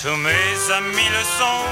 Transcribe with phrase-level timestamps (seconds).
[0.00, 1.64] Tous mes amis le sont,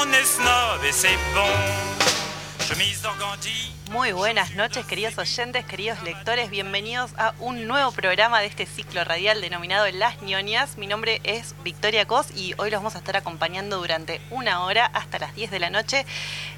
[0.00, 2.64] on est snob et c'est bon.
[2.66, 3.71] Chemise d'organdie.
[3.92, 6.48] Muy buenas noches, queridos oyentes, queridos lectores.
[6.48, 10.78] Bienvenidos a un nuevo programa de este ciclo radial denominado Las ñoñas.
[10.78, 14.86] Mi nombre es Victoria Cos y hoy los vamos a estar acompañando durante una hora
[14.86, 16.06] hasta las 10 de la noche.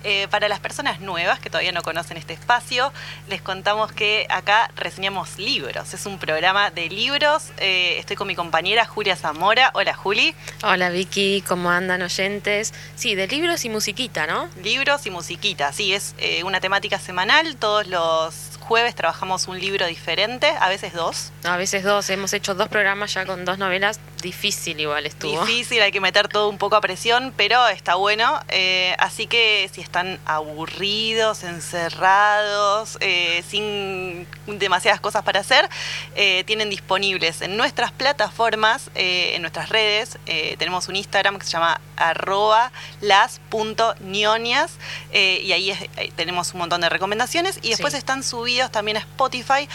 [0.05, 2.93] Eh, para las personas nuevas que todavía no conocen este espacio,
[3.29, 5.93] les contamos que acá reseñamos libros.
[5.93, 7.51] Es un programa de libros.
[7.59, 9.73] Eh, estoy con mi compañera Julia Zamora.
[9.75, 10.37] Hola, Juli.
[10.63, 11.43] Hola, Vicky.
[11.49, 12.73] ¿Cómo andan oyentes?
[12.95, 14.49] Sí, de libros y musiquita, ¿no?
[14.63, 15.73] Libros y musiquita.
[15.73, 17.24] Sí, es eh, una temática semanal.
[17.59, 21.31] Todos los jueves trabajamos un libro diferente, a veces dos.
[21.45, 22.09] A veces dos.
[22.11, 24.01] Hemos hecho dos programas ya con dos novelas.
[24.23, 25.45] Difícil igual estuvo.
[25.45, 28.41] Difícil, hay que meter todo un poco a presión, pero está bueno.
[28.49, 35.69] Eh, así que si están aburridos, encerrados, eh, sin demasiadas cosas para hacer,
[36.17, 40.19] eh, tienen disponibles en nuestras plataformas, en nuestras redes.
[40.59, 44.73] tenemos un Instagram que se llama arroba las.nionias
[45.13, 45.77] y ahí
[46.17, 47.99] tenemos un montón de recomendaciones y después Sí.
[47.99, 49.69] están subidos también a Spotify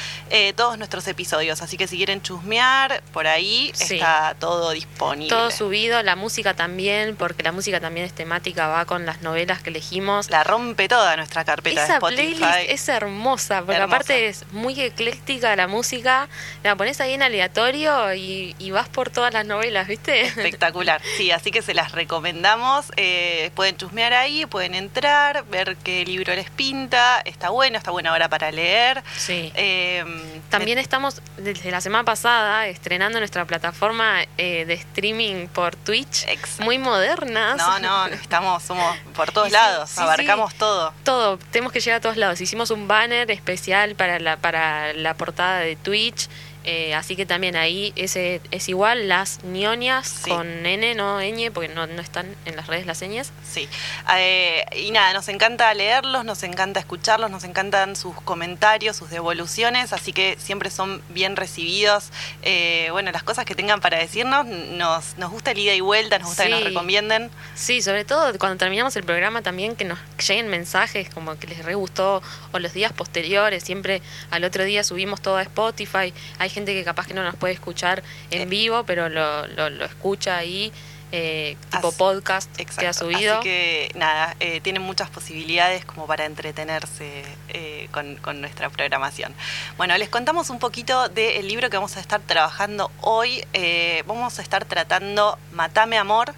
[0.56, 1.62] todos nuestros episodios.
[1.62, 3.96] Así que si quieren chusmear, por ahí Sí.
[3.96, 5.30] está todo disponible.
[5.30, 9.62] Todo subido, la música también, porque la música también es temática, va con las novelas
[9.62, 10.30] que elegimos.
[10.30, 12.36] La rompe toda nuestra carpeta de Esa Spotify.
[12.36, 13.96] playlist es hermosa, porque Hermosa.
[13.96, 16.28] aparte es muy ecléctica la música,
[16.64, 20.22] la pones ahí en aleatorio y, y vas por todas las novelas, ¿viste?
[20.22, 22.86] Espectacular, sí, así que se las recomendamos.
[22.98, 27.22] eh, pueden chusmear ahí, pueden entrar, ver qué libro les pinta.
[27.26, 28.69] Está bueno, está buena hora para leer.
[29.18, 29.52] Sí.
[29.56, 30.04] Eh,
[30.50, 36.64] También estamos desde la semana pasada estrenando nuestra plataforma eh, de streaming por Twitch, Exacto.
[36.64, 37.58] muy modernas.
[37.58, 40.58] No, no, estamos, somos por todos sí, lados, sí, abarcamos sí.
[40.60, 40.94] todo.
[41.04, 42.42] Todo, tenemos que llegar a todos lados.
[42.42, 46.30] Hicimos un banner especial para la, para la portada de Twitch.
[46.66, 50.30] Eh, así que también ahí ese es igual, las ñoñas Sí.
[50.30, 53.32] con N, no ñ, porque no, no están en las redes las señas.
[53.50, 53.68] Sí,
[54.16, 59.94] Eh, y nada, nos encanta leerlos, nos encanta escucharlos, nos encantan sus comentarios, sus devoluciones,
[59.94, 62.10] así que siempre son bien recibidos.
[62.42, 66.20] Eh, bueno, las cosas que tengan para decirnos, nos, nos gusta el ida y vuelta,
[66.20, 66.66] nos gusta que nos Sí.
[66.66, 67.30] recomienden.
[67.56, 71.64] Sí, sobre todo cuando terminamos el programa también que nos lleguen mensajes como que les
[71.64, 72.22] re gustó
[72.52, 76.14] o los días posteriores, siempre al otro día subimos todo a Spotify.
[76.40, 78.46] Hay gente que capaz que no nos puede escuchar en Eh.
[78.46, 80.72] vivo, pero lo, lo, lo escucha ahí,
[81.12, 82.94] eh, tipo Así- podcast que ha Exacto.
[83.06, 83.40] subido.
[83.40, 89.34] Así que nada, eh, tienen muchas posibilidades como para entretenerse eh, con, con nuestra programación.
[89.78, 93.44] Bueno, les contamos un poquito del libro que vamos a estar trabajando hoy.
[94.06, 96.34] Vamos a estar tratando Matame Amor.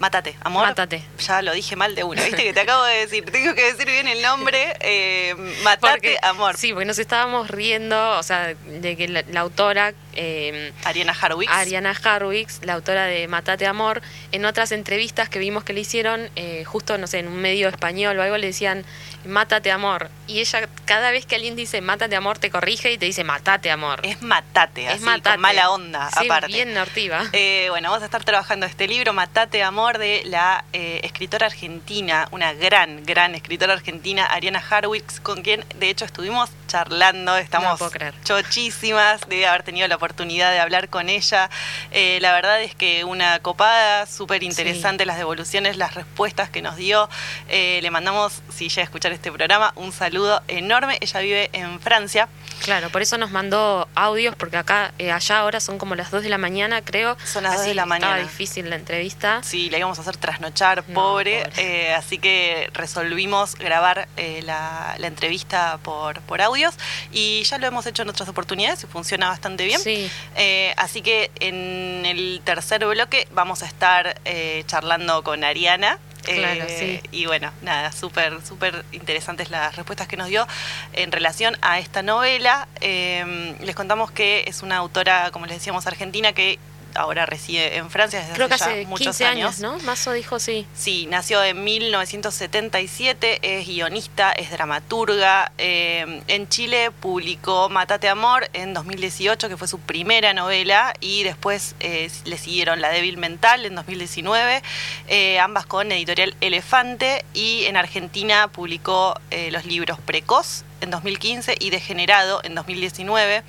[0.00, 0.66] Mátate, amor.
[0.66, 1.04] Mátate.
[1.18, 3.22] Ya lo dije mal de una, viste que te acabo de decir.
[3.30, 4.74] Tengo que decir bien el nombre.
[4.80, 5.34] Eh,
[5.78, 6.56] Porque- amor.
[6.56, 11.52] Sí, porque nos estábamos riendo, o sea, de que la, la autora, eh, Ariana Harwicks.
[11.52, 16.30] Ariana Harwicks, la autora de Matate Amor, en otras entrevistas que vimos que le hicieron,
[16.36, 18.84] eh, justo, no sé, en un medio español o algo, le decían,
[19.24, 20.08] Mátate Amor.
[20.26, 23.70] Y ella, cada vez que alguien dice Mátate Amor, te corrige y te dice Matate
[23.70, 24.00] Amor.
[24.02, 25.34] Es Matate, Es así, Matate.
[25.34, 26.46] con mala onda, Sí, aparte.
[26.48, 27.24] bien nortiva.
[27.32, 32.28] Eh, bueno, vamos a estar trabajando este libro, Matate Amor, de la eh, escritora argentina,
[32.30, 38.14] una gran, gran escritora argentina, Ariana Harwicks, con quien de hecho estuvimos charlando, estamos creer.
[38.24, 41.50] chochísimas de haber tenido la oportunidad de hablar con ella.
[41.90, 46.76] Eh, la verdad es que una copada, súper interesante las devoluciones, las respuestas que nos
[46.76, 47.08] dio.
[47.48, 50.96] Eh, le mandamos, si llega a escuchar este programa, un saludo enorme.
[51.02, 52.28] Ella vive en Francia.
[52.62, 56.22] Claro, por eso nos mandó audios, porque acá, eh, allá ahora son como las 2
[56.22, 57.16] de la mañana, creo.
[57.24, 58.16] Son las 2 de así la mañana.
[58.18, 59.40] Estaba difícil la entrevista.
[59.42, 61.44] Sí, la íbamos a hacer trasnochar, No, pobre.
[61.44, 61.52] pobre.
[61.88, 66.74] eh, así que resolvimos grabar eh, la, la entrevista por, por audios
[67.12, 69.80] y ya lo hemos hecho en otras oportunidades y funciona bastante bien.
[69.80, 70.10] Sí.
[70.36, 75.98] Eh, así que en el tercer bloque vamos a estar eh, charlando con Ariana.
[76.36, 77.08] Claro, Eh, sí.
[77.12, 80.46] Y bueno, nada, súper, súper interesantes las respuestas que nos dio
[80.92, 82.68] en relación a esta novela.
[82.80, 86.58] Eh, les contamos que es una autora, como les decíamos, argentina que
[86.94, 89.78] ahora reside en Francia desde Creo que hace, ya hace muchos 15 años, ¿no?
[89.80, 90.66] Mazo dijo sí.
[90.74, 95.52] Sí, nació en 1977, es guionista, es dramaturga.
[95.58, 101.74] eh, en Chile publicó Matate Amor en 2018, que fue su primera novela, y después
[101.80, 104.62] eh, le siguieron La débil mental en 2019,
[105.08, 109.14] eh, ambas con editorial Elefante, y en Argentina publicó
[109.50, 113.42] los libros Precoz en 2015 y Degenerado en 2019.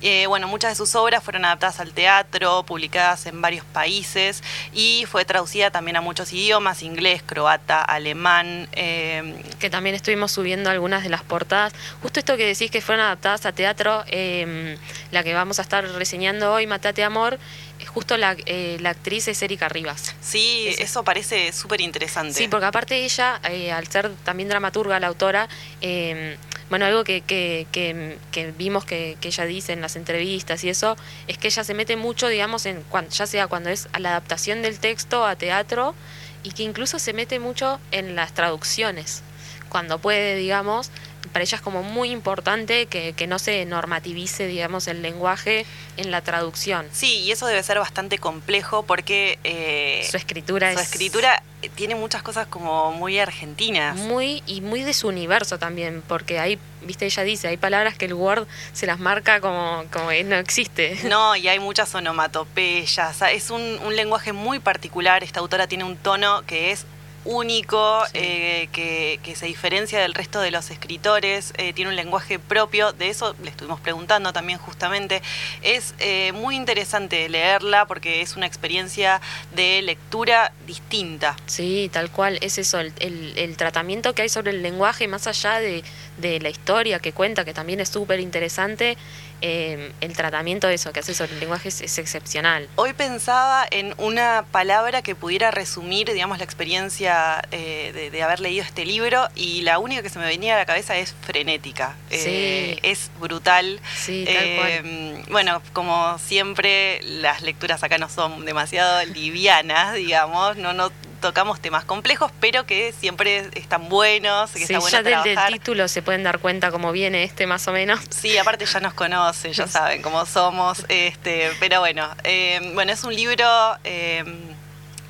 [0.00, 4.42] Eh, bueno, muchas de sus obras fueron adaptadas al teatro, publicadas en varios países
[4.72, 8.68] y fue traducida también a muchos idiomas, inglés, croata, alemán.
[8.72, 11.72] eh, que también estuvimos subiendo algunas de las portadas.
[12.02, 14.76] Justo esto que decís que fueron adaptadas a teatro, eh,
[15.10, 17.38] la que vamos a estar reseñando hoy, Matate Amor,
[17.86, 20.14] justo la, eh, la actriz es Erika Rivas.
[20.20, 20.84] Sí, Ese.
[20.84, 22.34] eso parece súper interesante.
[22.34, 25.48] Sí, porque aparte ella, eh, al ser también dramaturga, la autora,
[25.80, 26.36] eh,
[26.72, 30.96] bueno, algo que, que, que, que vimos que, ella dice en las entrevistas y eso,
[31.28, 34.08] es que ella se mete mucho, digamos, en cuan- ya sea cuando es a la
[34.08, 35.94] adaptación del texto a teatro
[36.42, 39.22] y que incluso se mete mucho en las traducciones,
[39.68, 40.90] cuando puede, digamos.
[41.32, 46.10] Para ella es como muy importante que, que no se normativice, digamos, el lenguaje en
[46.10, 46.86] la traducción.
[46.92, 51.42] Sí, y eso debe ser bastante complejo porque eh, Su escritura su es escritura
[51.74, 53.96] tiene muchas cosas como muy argentinas.
[53.96, 58.06] muy y muy de su universo también, porque ahí, viste, ella dice, hay palabras que
[58.06, 60.98] el Word se las marca como, como que no existe.
[61.12, 63.22] No, y hay muchas onomatopeyas.
[63.32, 65.22] Es un, un lenguaje muy particular.
[65.22, 66.86] Esta autora tiene un tono que es
[67.24, 68.12] único, Sí.
[68.14, 72.92] eh, que, que se diferencia del resto de los escritores, eh, tiene un lenguaje propio,
[72.92, 75.22] de eso le estuvimos preguntando también justamente.
[75.62, 79.20] Es eh, muy interesante leerla porque es una experiencia
[79.54, 81.36] de lectura distinta.
[81.46, 85.26] Sí, tal cual, es eso, el, el- el tratamiento que hay sobre el lenguaje, más
[85.26, 85.84] allá de,
[86.18, 88.96] de la historia que cuenta, que también es súper interesante,
[89.42, 92.68] eh, el tratamiento de eso que hace sobre el lenguaje es, es excepcional.
[92.76, 98.40] Hoy pensaba en una palabra que pudiera resumir, digamos, la experiencia eh, de, de haber
[98.40, 101.96] leído este libro y la única que se me venía a la cabeza es frenética.
[102.10, 102.78] Eh, Sí.
[102.82, 103.80] es brutal.
[103.96, 105.24] Sí, tal cual.
[105.30, 110.90] Bueno, como siempre, las lecturas acá no son demasiado livianas, digamos, no, no
[111.22, 115.32] tocamos temas complejos, pero que siempre están buenos, que Sí, está bueno ya del, del
[115.32, 115.52] trabajar.
[115.54, 118.00] título se pueden dar cuenta cómo viene este más o menos.
[118.10, 120.84] Sí, aparte ya nos conocen, ya saben cómo somos.
[120.90, 123.46] Este, pero bueno, eh, bueno, es un libro
[123.84, 124.22] eh,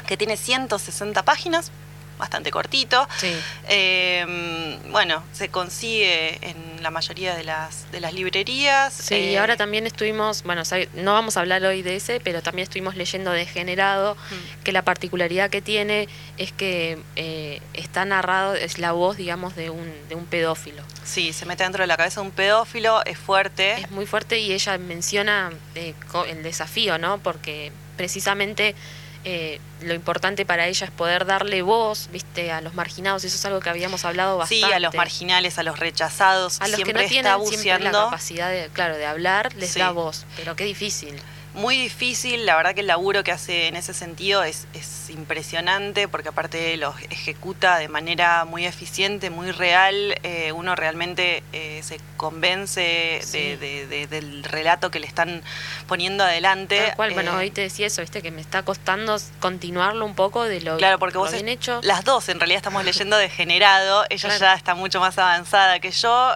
[0.07, 1.73] que tiene 160 páginas,
[2.23, 3.07] bastante cortito.
[3.19, 3.35] Sí.
[3.69, 8.93] Eh, bueno, se consigue en la mayoría de las, de las librerías.
[8.93, 10.63] Sí, Eh, y ahora también estuvimos, bueno,
[10.95, 14.83] no vamos a hablar hoy de ese, pero también estuvimos leyendo Degenerado, mm, que la
[14.83, 16.09] particularidad que tiene
[16.39, 20.83] es que eh, está narrado, es la voz, digamos, de un, de un pedófilo.
[21.05, 23.73] Sí, se mete dentro de la cabeza de un pedófilo, es fuerte.
[23.81, 25.95] Es muy fuerte y ella menciona eh,
[26.29, 27.19] el desafío, ¿no?
[27.19, 28.75] Porque precisamente
[29.25, 33.25] eh, lo importante para ella es poder darle voz, viste, a los marginados.
[33.25, 34.67] Eso es algo que habíamos hablado bastante.
[34.67, 37.93] Sí, a los marginales, a los rechazados, A los que no está tienen siempre la
[37.93, 39.79] capacidad de, claro, de hablar, les Sí.
[39.79, 40.25] da voz.
[40.37, 41.15] Pero qué difícil.
[41.55, 46.09] Muy difícil, la verdad que el laburo que hace en ese sentido es, es impresionante
[46.09, 52.01] porque aparte lo ejecuta de manera muy eficiente, muy real, eh, uno realmente eh, se
[52.17, 53.39] convence Sí.
[53.39, 55.43] de- de- de- del relato que le están
[55.87, 56.79] poniendo adelante.
[56.87, 60.15] Tal cual, bueno, Eh, hoy te decía eso, viste, que me está costando continuarlo un
[60.15, 61.81] poco de lo, Claro, porque lo vos bien es- hecho.
[61.83, 64.41] Las dos en realidad estamos leyendo Degenerado, ella Claro.
[64.41, 66.35] ya está mucho más avanzada que yo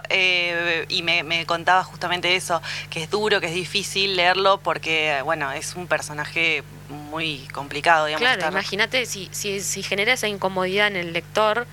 [0.89, 2.61] y me, me contaba justamente eso,
[2.91, 8.21] que es duro, que es difícil leerlo porque, bueno, es un personaje muy complicado, digamos.
[8.21, 11.67] Claro, estar- imagínate si, si, si genera esa incomodidad en el lector.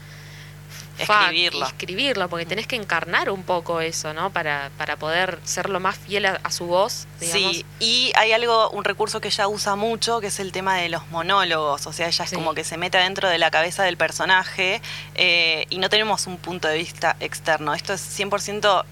[0.97, 1.67] Escribirlo.
[1.67, 4.31] escribirlo, porque tenés que encarnar un poco eso, ¿no?
[4.31, 7.57] Para, para poder ser lo más fiel a, a su voz, digamos.
[7.57, 10.89] Sí, y hay algo, un recurso que ella usa mucho, que es el tema de
[10.89, 11.85] los monólogos.
[11.89, 12.37] O sea, ella es Sí.
[12.37, 14.81] como que se mete dentro de la cabeza del personaje
[15.17, 17.75] eh, y no tenemos un punto de vista externo.
[17.75, 18.85] Esto es 100%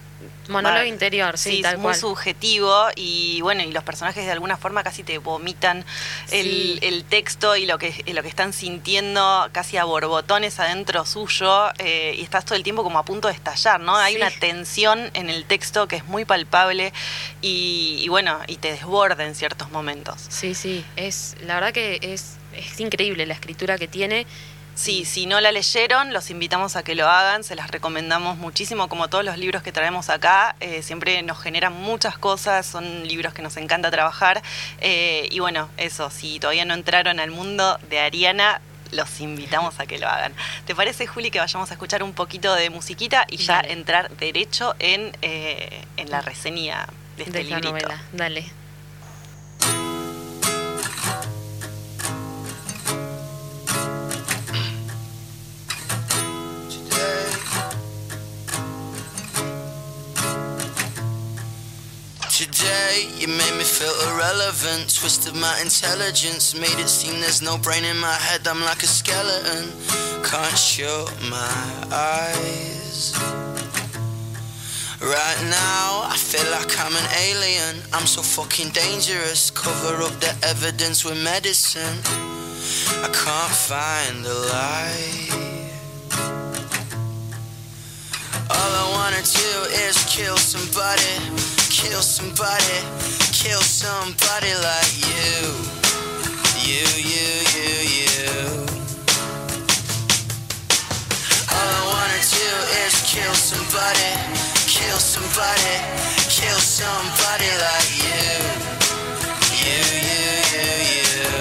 [0.48, 1.96] Monólogo va- interior, sí, es tal muy cual.
[1.96, 5.84] subjetivo y bueno, y los personajes de alguna forma casi te vomitan
[6.30, 6.78] el, Sí.
[6.82, 12.14] el texto y lo que, lo que están sintiendo casi a borbotones adentro suyo eh,
[12.18, 13.96] y estás todo el tiempo como a punto de estallar, ¿no?
[13.96, 14.20] Hay Sí.
[14.20, 16.92] una tensión en el texto que es muy palpable
[17.40, 20.20] y, y bueno, y te desborda en ciertos momentos.
[20.28, 24.26] Sí, sí, es la verdad que es, es increíble la escritura que tiene.
[24.74, 28.88] Sí, si no la leyeron, los invitamos a que lo hagan, se las recomendamos muchísimo,
[28.88, 33.34] como todos los libros que traemos acá, eh, siempre nos generan muchas cosas, son libros
[33.34, 34.42] que nos encanta trabajar,
[34.80, 38.60] eh, y bueno, eso, si todavía no entraron al mundo de Ariana,
[38.92, 40.32] los invitamos a que lo hagan.
[40.66, 43.72] ¿Te parece, Juli, que vayamos a escuchar un poquito de musiquita y ya Dale.
[43.72, 46.86] entrar derecho en, eh, en la reseña
[47.16, 47.70] de este de la librito?
[47.70, 48.02] novela.
[48.12, 48.61] Dale.
[62.42, 64.92] Today, you made me feel irrelevant.
[64.92, 68.48] Twisted my intelligence, made it seem there's no brain in my head.
[68.48, 69.70] I'm like a skeleton,
[70.24, 73.14] can't shut my eyes.
[75.00, 77.80] Right now, I feel like I'm an alien.
[77.92, 79.52] I'm so fucking dangerous.
[79.52, 81.98] Cover up the evidence with medicine.
[83.06, 85.52] I can't find the light.
[88.50, 89.52] All I wanna do
[89.86, 91.14] is kill somebody,
[91.82, 92.78] kill somebody,
[93.32, 95.50] kill somebody like you.
[96.62, 98.30] You, you, you, you.
[101.50, 102.50] All I wanna do
[102.86, 104.10] is kill somebody,
[104.70, 105.74] kill somebody,
[106.30, 108.30] kill somebody like you.
[109.58, 111.34] You, you, you, you.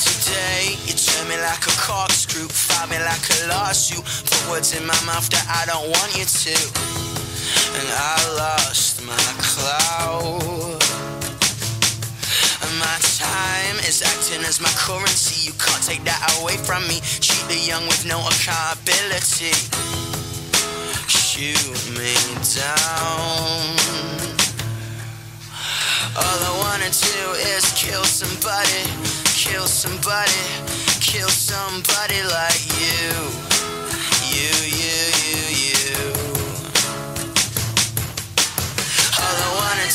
[0.00, 4.86] Today you turn me like a corkscrew, fire me like a lawsuit, put words in
[4.86, 7.09] my mouth that I don't want you to,
[7.88, 10.82] I lost my clout.
[12.62, 15.46] And my time is acting as my currency.
[15.46, 17.00] You can't take that away from me.
[17.70, 19.52] Young with no accountability.
[21.06, 22.14] Shoot me
[22.54, 23.76] down.
[26.16, 27.20] All I wanna do
[27.54, 28.82] is kill somebody,
[29.34, 30.46] kill somebody,
[31.00, 32.62] kill somebody like.
[32.78, 33.12] You,
[34.34, 34.79] you, you,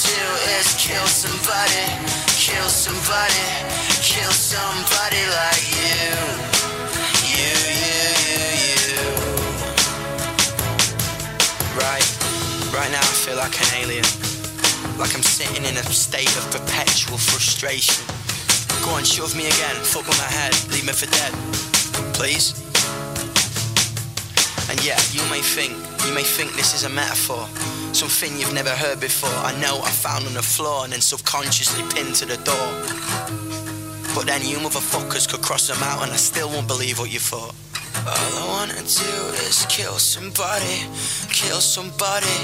[0.04, 0.26] do
[0.60, 1.88] is kill somebody,
[2.36, 3.48] kill somebody,
[4.04, 6.12] kill somebody like you.
[7.32, 9.04] You, you, you, you.
[11.80, 12.04] Right,
[12.76, 14.04] right now I feel like an alien.
[15.00, 18.04] Like I'm sitting in a state of perpetual frustration.
[18.84, 21.32] Go on, shove me again, fuck with my head, leave me for dead.
[22.14, 22.52] Please?
[24.70, 25.72] And yeah, you may think,
[26.06, 27.48] you may think this is a metaphor.
[27.96, 29.30] Something you've never heard before.
[29.30, 32.68] I know I found on the floor and then subconsciously pinned to the door.
[34.14, 37.20] But then you motherfuckers could cross them out and I still won't believe what you
[37.20, 37.56] thought.
[38.06, 39.16] All I wanna do
[39.48, 40.84] is kill somebody,
[41.30, 42.38] kill somebody,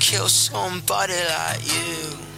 [0.00, 2.29] kill somebody like you.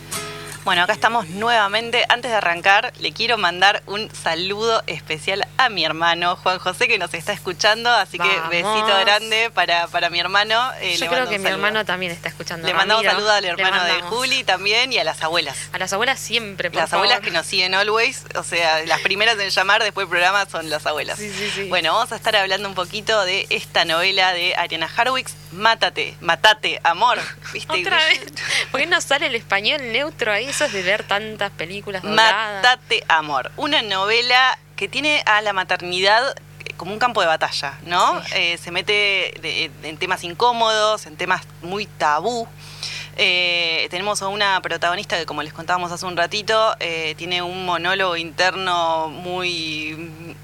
[0.65, 2.05] Bueno, acá estamos nuevamente.
[2.09, 6.99] Antes de arrancar, le quiero mandar un saludo especial a mi hermano Juan José, que
[6.99, 7.91] nos está escuchando.
[7.91, 8.49] Así que Vamos.
[8.51, 10.71] besito grande para, para mi hermano.
[10.81, 12.69] Eh, Yo creo que mi hermano también está escuchando.
[12.69, 14.03] Le mandamos Ramiro, saludo al hermano de.
[14.03, 15.57] Juli también y a las abuelas.
[15.73, 19.37] A las abuelas siempre, por Las abuelas que nos siguen always, o sea, las primeras
[19.41, 21.19] en llamar después del programa son las abuelas.
[21.19, 21.69] Sí, sí, sí.
[21.71, 26.81] Bueno, vamos a estar hablando un poquito de esta novela de Ariana Harwicks, Mátate, Matate,
[26.85, 27.19] Amor.
[27.53, 27.73] ¿Viste?
[27.81, 28.21] Otra vez.
[28.71, 30.52] ¿Por qué no sale el español neutro ahí?
[30.53, 32.57] Eso es de ver tantas películas dobladas.
[32.63, 33.51] Matate, Amor.
[33.57, 36.23] Una novela que tiene a la maternidad
[36.77, 38.23] como un campo de batalla, ¿no?
[38.25, 38.33] Sí.
[38.35, 42.47] Eh, se mete de- en temas incómodos, en temas muy tabú.
[43.17, 47.67] Eh, tenemos a una protagonista que, como les contábamos hace un ratito, eh, tiene un
[47.67, 50.35] monólogo interno muy,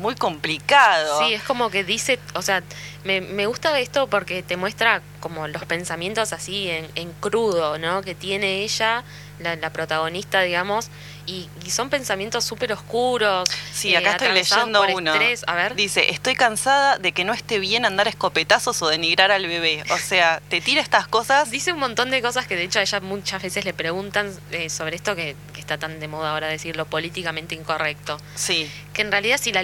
[0.00, 1.20] muy complicado.
[1.20, 2.62] Sí, es como que dice, o sea,
[3.04, 8.02] me, me gusta esto porque te muestra como los pensamientos así en, en crudo, ¿no?
[8.02, 9.02] Que tiene ella,
[9.38, 10.90] la, la protagonista, digamos,
[11.26, 13.48] y, y son pensamientos súper oscuros.
[13.72, 15.12] Sí, eh, acá estoy leyendo uno.
[15.12, 15.44] estrés.
[15.46, 19.46] A ver, Dice, estoy cansada de que no esté bien andar escopetazos o denigrar al
[19.46, 19.82] bebé.
[19.90, 21.50] O sea, te tira estas cosas.
[21.50, 24.68] dice un montón de cosas que de hecho a ella muchas veces le preguntan eh,
[24.70, 28.18] sobre esto que, que está tan de moda ahora decirlo políticamente incorrecto.
[28.34, 29.62] Sí, Que en realidad si la,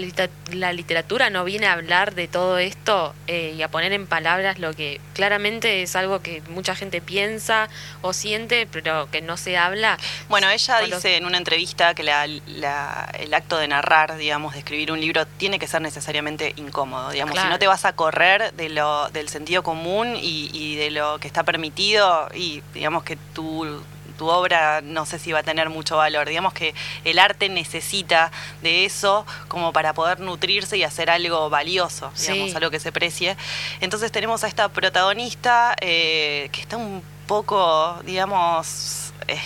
[0.52, 4.58] la literatura no viene a hablar de todo esto eh, y a poner en palabras
[4.58, 7.68] lo que claramente es algo que mucha gente piensa
[8.02, 9.98] o siente, pero que no se habla.
[10.28, 11.49] Bueno, ella los- dice en una entrevista
[11.94, 15.80] que la- la- el acto de narrar, digamos, de escribir un libro, tiene que ser
[15.82, 17.10] necesariamente incómodo.
[17.10, 20.90] Digamos, si no te vas a correr de lo, del sentido común y, y de
[20.90, 23.82] lo que está permitido, y digamos que tu,
[24.16, 26.28] tu obra no sé si va a tener mucho valor.
[26.28, 28.30] Digamos que el arte necesita
[28.62, 32.56] de eso como para poder nutrirse y hacer algo valioso, digamos, Sí.
[32.56, 33.36] algo que se precie.
[33.80, 39.40] Entonces tenemos a esta protagonista eh, que está un poco, digamos, eh,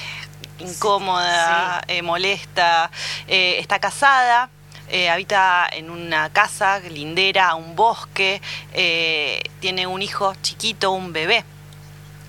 [0.59, 2.91] incómoda, eh, molesta,
[3.29, 4.51] eh, está casada.
[4.89, 8.43] eh, habita en una casa lindera, un bosque,
[9.61, 11.43] tiene un hijo chiquito, un bebé.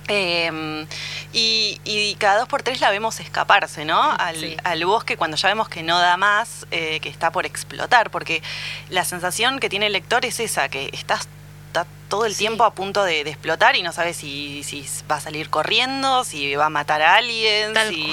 [0.07, 0.85] Eh,
[1.33, 4.01] y, y cada dos por tres la vemos escaparse, ¿no?
[4.11, 4.55] Al, Sí.
[4.63, 8.41] al bosque cuando ya vemos que no da más, eh, que está por explotar, porque
[8.89, 11.27] la sensación que tiene el lector es esa, que estás
[11.75, 12.39] está todo el Sí.
[12.39, 16.23] tiempo a punto de, de explotar y no sabes si, si va a salir corriendo,
[16.23, 18.09] si va a matar a alguien, si...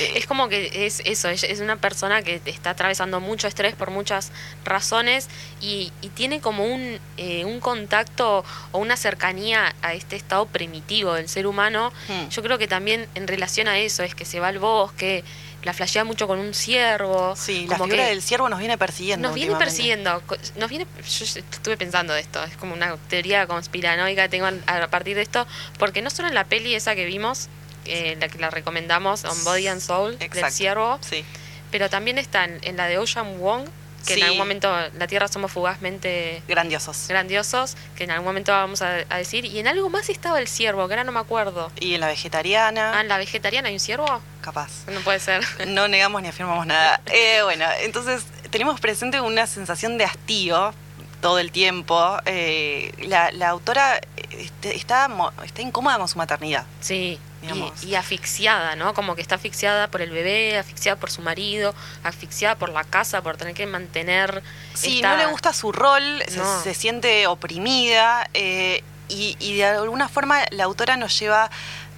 [0.00, 3.90] eh, Es como que es eso, es una persona que está atravesando mucho estrés por
[3.90, 4.32] muchas
[4.64, 5.28] razones
[5.60, 11.14] y, y tiene como un, eh, un contacto o una cercanía a este estado primitivo
[11.14, 11.92] del ser humano.
[12.08, 12.28] Hmm.
[12.28, 15.22] Yo creo que también en relación a eso es que se va al bosque,
[15.64, 17.34] la flashea mucho con un ciervo.
[17.36, 19.26] sí, la como figura que del ciervo nos viene persiguiendo.
[19.28, 20.22] nos viene persiguiendo,
[20.56, 24.88] nos viene, yo estuve pensando de esto, es como una teoría conspiranoica que tengo a
[24.88, 25.46] partir de esto,
[25.78, 27.48] porque no solo en la peli esa que vimos,
[27.86, 30.54] eh, la que la recomendamos, On Body and Soul, del Exacto.
[30.54, 31.24] ciervo, Sí.
[31.70, 33.66] pero también está en, en la de Ocean Wong,
[34.06, 34.20] que Sí.
[34.20, 37.06] en algún momento la Tierra somos fugazmente Grandiosos.
[37.08, 39.44] grandiosos, que en algún momento vamos a, a decir.
[39.44, 41.70] Y en algo más estaba el ciervo, que ahora no me acuerdo.
[41.80, 44.20] Y en la vegetariana, Ah, ¿en la vegetariana hay un ciervo?
[44.40, 44.70] capaz.
[44.92, 45.42] No puede ser.
[45.68, 47.00] No negamos ni afirmamos nada.
[47.12, 50.74] Eh, bueno, entonces tenemos presente una sensación de hastío
[51.22, 52.18] todo el tiempo.
[52.26, 53.98] Eh, la, la autora
[54.38, 55.08] este, está,
[55.44, 56.66] está incómoda con su maternidad.
[56.80, 57.18] Sí,
[57.52, 57.82] Digamos.
[57.84, 58.94] y, y asfixiada, ¿no?
[58.94, 63.22] Como que está asfixiada por el bebé, asfixiada por su marido, asfixiada por la casa,
[63.22, 64.42] por tener que mantener.
[64.74, 66.22] Sí, esta- no le gusta su rol,
[66.62, 71.50] se- siente oprimida eh, y, y de alguna forma la autora nos lleva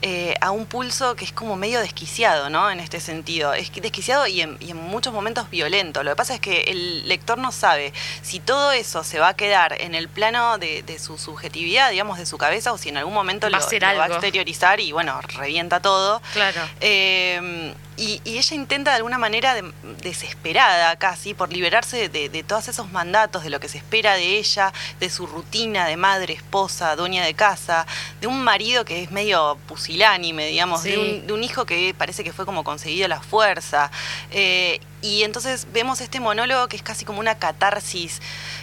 [0.02, 2.70] eh, a un pulso que es como medio desquiciado, ¿no?
[2.70, 3.54] En este sentido.
[3.54, 6.02] Es desquiciado y en, y en muchos momentos violento.
[6.02, 9.34] Lo que pasa es que el lector no sabe si todo eso se va a
[9.34, 12.96] quedar en el plano de, de su subjetividad, digamos, de su cabeza, o si en
[12.96, 16.20] algún momento Va lo, lo va a exteriorizar y, bueno, revienta todo.
[16.32, 16.60] Claro.
[16.80, 19.72] Eh, y, y ella intenta de alguna manera de-
[20.02, 24.38] desesperada casi por liberarse de, de todos esos mandatos, de lo que se espera de
[24.38, 27.86] ella, de su rutina de madre, esposa, dueña de casa,
[28.20, 32.24] de un marido que es medio pusilánime, digamos, de, un, de un hijo que parece
[32.24, 33.90] que fue como conseguido a la fuerza.
[34.30, 38.20] Eh, y entonces vemos este monólogo que es casi como una catarsis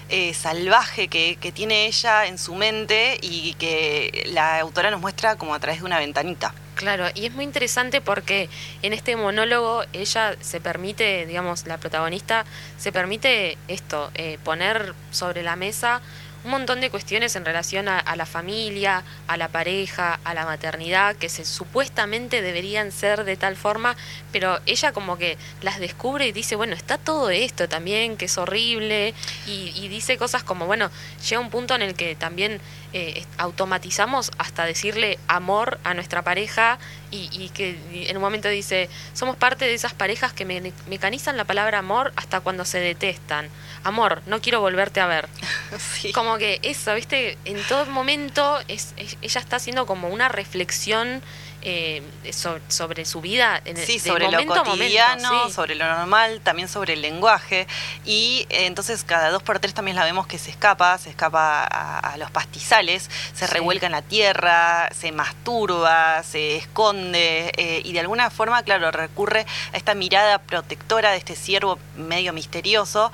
[0.09, 5.37] eh, salvaje que, que tiene ella en su mente y que la autora nos muestra
[5.37, 6.53] como a través de una ventanita.
[6.83, 8.49] Claro, y es muy interesante porque
[8.81, 12.43] en este monólogo ella se permite, digamos, la protagonista
[12.77, 16.01] se permite esto, eh, poner sobre la mesa
[16.43, 21.15] un montón de cuestiones en relación a, la familia, a la pareja, a la maternidad,
[21.15, 23.95] que se supuestamente deberían ser de tal forma,
[24.31, 28.37] pero ella como que las descubre y dice, bueno, está todo esto también, que es
[28.37, 29.13] horrible,
[29.47, 30.89] y, y dice cosas como, bueno,
[31.27, 32.59] llega un punto en el que también
[32.95, 36.77] eh, automatizamos hasta decirle amor a nuestra pareja
[37.13, 37.77] y, y que
[38.09, 42.11] en un momento dice, somos parte de esas parejas que me- mecanizan la palabra amor
[42.15, 43.47] hasta cuando se detestan.
[43.83, 45.27] Amor, no quiero volverte a ver.
[45.79, 46.11] Sí.
[46.13, 51.21] Como que eso, viste, en todo momento es, es- ella está haciendo como una reflexión
[51.63, 55.53] eh, so- sobre su vida en el, Sí, sobre lo momento, cotidiano, sí.
[55.53, 57.67] sobre lo normal, también sobre el lenguaje.
[58.05, 61.63] Y eh, entonces cada dos por tres también la vemos que se escapa, se escapa
[61.63, 63.53] a, a los pastizales, se Sí.
[63.53, 69.45] revuelca en la tierra, se masturba, se esconde eh, y de alguna forma, claro, recurre
[69.73, 73.11] a esta mirada protectora de este ciervo medio misterioso.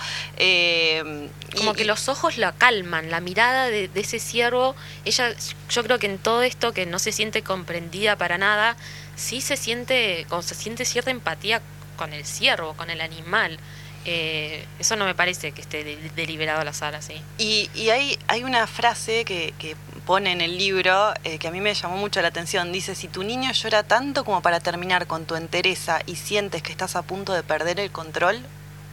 [1.57, 5.33] Como y- que los ojos la calman, la mirada de, de ese ciervo, ella,
[5.69, 8.75] yo creo que en todo esto que no se siente comprendida para nada,
[9.15, 11.61] sí se siente, como se siente cierta empatía
[11.97, 13.59] con el ciervo, con el animal.
[14.05, 17.21] Eh, eso no me parece que esté de- deliberado al azar así.
[17.37, 21.51] Y, y hay, hay una frase que, que pone en el libro eh, que a
[21.51, 22.71] mí me llamó mucho la atención.
[22.71, 26.71] Dice, si tu niño llora tanto como para terminar con tu entereza y sientes que
[26.71, 28.41] estás a punto de perder el control,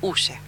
[0.02, 0.40] huye.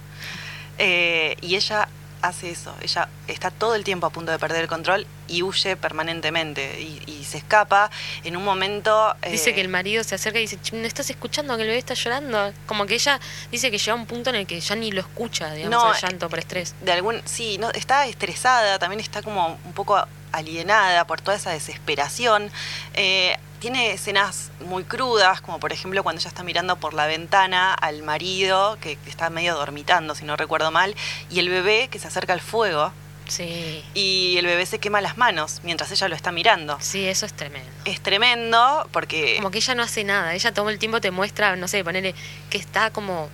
[0.77, 1.87] Eh, y ella
[2.21, 5.75] hace eso, ella está todo el tiempo a punto de perder el control y huye
[5.77, 7.89] permanentemente y, y se escapa
[8.23, 9.15] en un momento...
[9.29, 11.67] Dice eh, que el marido se acerca y dice, "Ch, ¿no estás escuchando que el
[11.67, 12.51] bebé está llorando?
[12.65, 13.19] Como que ella
[13.51, 16.01] dice que llega un punto en el que ya ni lo escucha, digamos, No, el
[16.01, 16.75] llanto por estrés.
[16.81, 19.97] de algún sí no está estresada también está como un poco
[20.31, 22.51] alienada por toda esa desesperación
[22.93, 27.73] Eh, tiene escenas muy crudas como por ejemplo cuando ella está mirando por la ventana
[27.73, 30.95] al marido que, está medio dormitando si no recuerdo mal
[31.29, 32.91] y el bebé que se acerca al fuego.
[33.27, 36.77] Sí, y el bebé se quema las manos mientras ella lo está mirando.
[36.81, 37.69] Sí, eso es tremendo.
[37.85, 41.55] es tremendo porque Como que ella no hace nada, ella todo el tiempo te muestra,
[41.55, 42.15] no sé, ponerle
[42.49, 43.29] que está como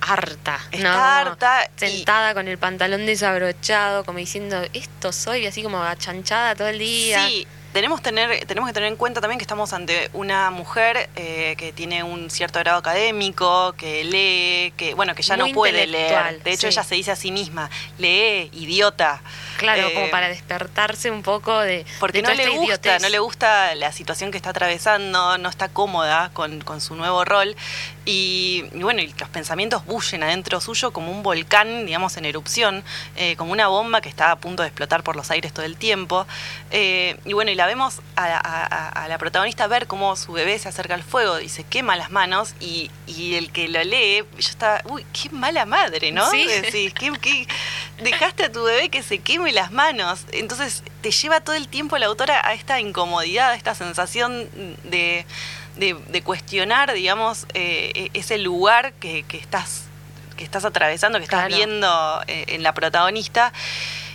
[0.00, 0.58] harta.
[0.70, 0.92] está ¿no?
[0.94, 6.54] Como harta y- Sentada con el pantalón desabrochado, como diciendo, esto soy, así como achanchada
[6.54, 7.26] todo el día.
[7.26, 11.54] Sí, tenemos, tener, tenemos que tener en cuenta también que estamos ante una mujer eh,
[11.58, 15.86] que tiene un cierto grado académico, que lee, que bueno, que ya Muy no puede
[15.86, 16.42] leer.
[16.42, 16.66] De hecho, sí.
[16.68, 19.20] ella se dice a sí misma, lee, idiota.
[19.58, 21.84] Claro, Eh, como para despertarse un poco de.
[22.00, 23.02] Porque de no toda le esta gusta, idiotez.
[23.02, 27.24] no le gusta la situación que está atravesando, no está cómoda con, con su nuevo
[27.24, 27.54] rol.
[28.06, 32.82] Y, y bueno, y los pensamientos bullen adentro suyo como un volcán, digamos, en erupción,
[33.16, 35.76] eh, como una bomba que está a punto de explotar por los aires todo el
[35.76, 36.26] tiempo.
[36.70, 40.32] Eh, y bueno, y la vemos a, a- a- a la protagonista ver cómo su
[40.32, 42.54] bebé se acerca al fuego y se quema las manos.
[42.60, 46.30] Y, y el que lo lee, yo estaba, uy, qué mala madre, ¿no?
[46.30, 46.46] Sí.
[46.46, 47.46] Decís, ¿qué, qué-
[48.02, 50.20] dejaste a tu bebé que se queme las manos.
[50.32, 54.48] Entonces te lleva todo el tiempo la autora a esta incomodidad, a esta sensación
[54.84, 55.24] de,
[55.76, 59.84] de- de cuestionar, digamos, eh, e- ese lugar que, que estás
[60.36, 61.56] que estás atravesando, que estás Claro.
[61.56, 63.52] viendo eh, en la protagonista.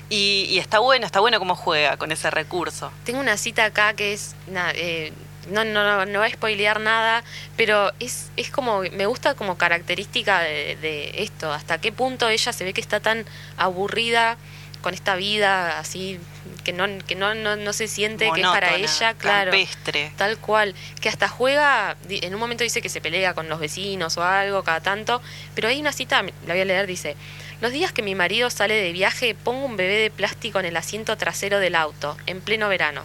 [0.09, 2.91] Y, y está bueno, está bueno cómo juega con ese recurso.
[3.03, 4.35] Tengo una cita acá que es.
[4.47, 5.11] na- eh,
[5.49, 7.21] no, no, no, voy a spoilear nada,
[7.57, 12.53] pero es, es como, me gusta como característica de, de esto, hasta qué punto ella
[12.53, 13.25] se ve que está tan
[13.57, 14.37] aburrida
[14.83, 16.19] con esta vida así
[16.63, 19.51] que no que no, no, se siente que es para ella, claro,
[20.17, 24.17] tal cual, que hasta juega, en un momento dice que se pelea con los vecinos
[24.17, 25.21] o algo cada tanto,
[25.55, 27.15] pero hay una cita, la voy a leer, dice,
[27.61, 30.77] los días que mi marido sale de viaje pongo un bebé de plástico en el
[30.77, 33.03] asiento trasero del auto, en pleno verano.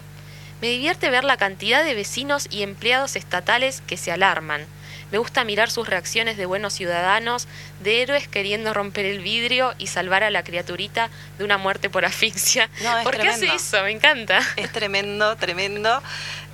[0.61, 4.65] Me divierte ver la cantidad de vecinos y empleados estatales que se alarman.
[5.11, 7.47] Me gusta mirar sus reacciones de buenos ciudadanos,
[7.79, 12.05] de héroes queriendo romper el vidrio y salvar a la criaturita de una muerte por
[12.05, 12.69] asfixia.
[12.81, 13.83] No, ¿Por qué hace eso?
[13.83, 14.39] Me encanta.
[14.55, 16.01] Es tremendo, tremendo.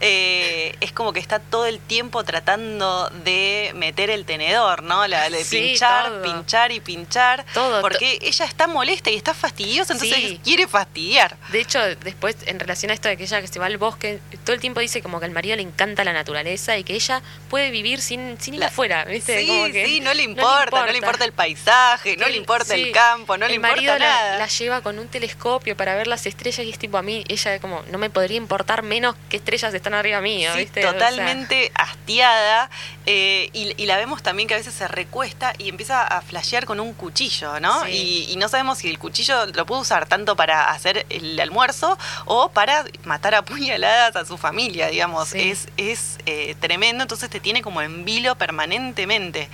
[0.01, 5.07] Eh, es como que está todo el tiempo tratando de meter el tenedor, ¿no?
[5.07, 7.45] La, de pinchar, pinchar y pinchar.
[7.53, 7.81] Todo.
[7.81, 11.37] Porque ella está molesta y está fastidiosa, entonces quiere fastidiar.
[11.51, 14.19] De hecho, después, en relación a esto de que ella que se va al bosque,
[14.43, 17.21] todo el tiempo dice como que al marido le encanta la naturaleza y que ella
[17.49, 19.39] puede vivir sin, sin ir afuera, ¿viste?
[19.39, 23.37] Sí, sí, no le, importa, no le importa, el paisaje, no le importa el campo,
[23.37, 24.37] no le importa nada.
[24.37, 27.59] La lleva con un telescopio para ver las estrellas y es tipo a mí, ella
[27.59, 30.81] como, no me podría importar menos que estrellas están arriba mío, ¿viste?
[30.81, 32.69] Totalmente hastiada
[33.05, 36.79] eh, y, la vemos también que a veces se recuesta y empieza a flashear con
[36.79, 37.87] un cuchillo, ¿no?
[37.87, 42.49] Y, no sabemos si el cuchillo lo puede usar tanto para hacer el almuerzo o
[42.49, 45.33] para matar a puñaladas a su familia, digamos.
[45.33, 49.49] Es, es eh, tremendo, entonces te tiene como en vilo permanentemente.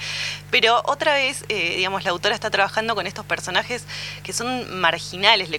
[0.49, 3.83] Pero otra vez, eh, digamos, la autora está trabajando con estos personajes
[4.23, 5.49] que son marginales.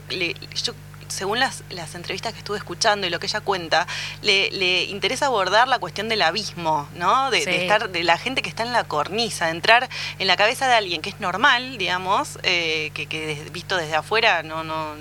[0.64, 0.74] yo
[1.12, 3.86] según las, las, entrevistas que estuve escuchando y lo que ella cuenta,
[4.22, 7.30] le, le interesa abordar la cuestión del abismo, ¿no?
[7.30, 10.66] De, estar, de la gente que está en la cornisa, de entrar en la cabeza
[10.66, 14.94] de alguien que es normal, digamos, eh, que, que, visto desde afuera no, no,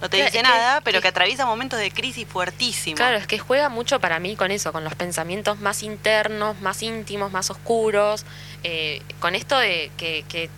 [0.00, 2.96] no te dice nada, pero que, atraviesa momentos de crisis fuertísimos.
[2.96, 6.82] Claro, es que juega mucho para mí con eso, con los pensamientos más internos, más
[6.82, 8.24] íntimos, más oscuros,
[8.64, 10.50] eh, con esto de que, que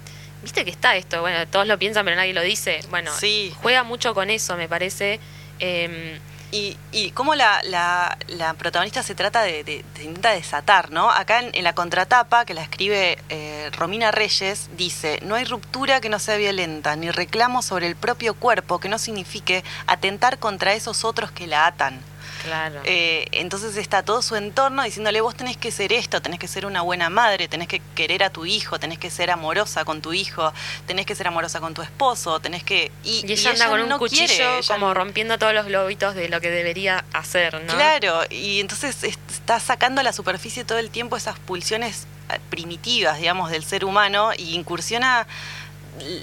[0.42, 2.80] viste que está esto, bueno, todos lo piensan pero nadie lo dice.
[2.90, 3.52] Bueno, sí.
[3.62, 5.20] juega mucho con eso, me parece.
[5.58, 6.18] Em,
[6.52, 11.10] y, y cómo la, la, la, protagonista se trata de, de, intenta desatar, ¿no?
[11.10, 16.08] Acá en, la contratapa, que la escribe eh, Romina Reyes, dice, no hay ruptura que
[16.08, 21.04] no sea violenta, ni reclamo sobre el propio cuerpo que no signifique atentar contra esos
[21.04, 22.00] otros que la atan.
[22.42, 22.80] Claro.
[22.84, 26.66] Eh, entonces está todo su entorno diciéndole, vos tenés que ser esto, tenés que ser
[26.66, 30.12] una buena madre, tenés que querer a tu hijo, tenés que ser amorosa con tu
[30.12, 30.52] hijo,
[30.86, 32.90] tenés que ser amorosa con tu esposo, tenés que...
[33.04, 37.04] Y, ella anda con un cuchillo como rompiendo todos los globitos de lo que debería
[37.12, 37.74] hacer, ¿no?
[37.74, 43.18] Claro, y entonces está sacando a la superficie todo el tiempo esas pulsiones eh, primitivas,
[43.18, 45.26] digamos, del ser humano y incursiona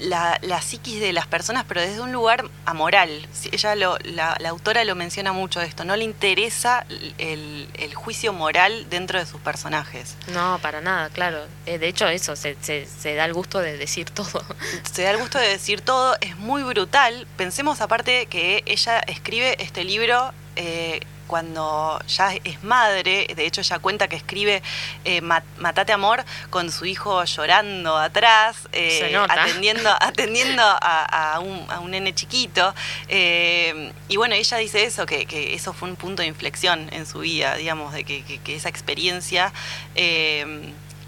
[0.02, 3.26] la, la, psiquis de las personas, pero desde un lugar amoral.
[3.52, 6.86] Ella lo, la, autora lo menciona mucho esto, no le interesa
[7.18, 10.16] el, juicio moral dentro de sus personajes.
[10.32, 11.46] No, para nada, claro.
[11.66, 14.44] Eh, de hecho, eso, se, se, da el gusto de decir todo.
[14.92, 17.26] Se da el gusto de decir todo, es muy brutal.
[17.36, 20.32] Pensemos aparte que ella escribe este libro...
[20.56, 24.62] Eh, cuando ya es madre, de hecho ella cuenta que escribe
[25.04, 31.92] eh, Matate Amor con su hijo llorando atrás, eh, atendiendo, atendiendo a, un, a, un,
[31.92, 32.74] nene chiquito.
[33.08, 37.06] Eh, y bueno, ella dice eso, que, que, eso fue un punto de inflexión en
[37.06, 39.52] su vida, digamos, de que, que, que esa experiencia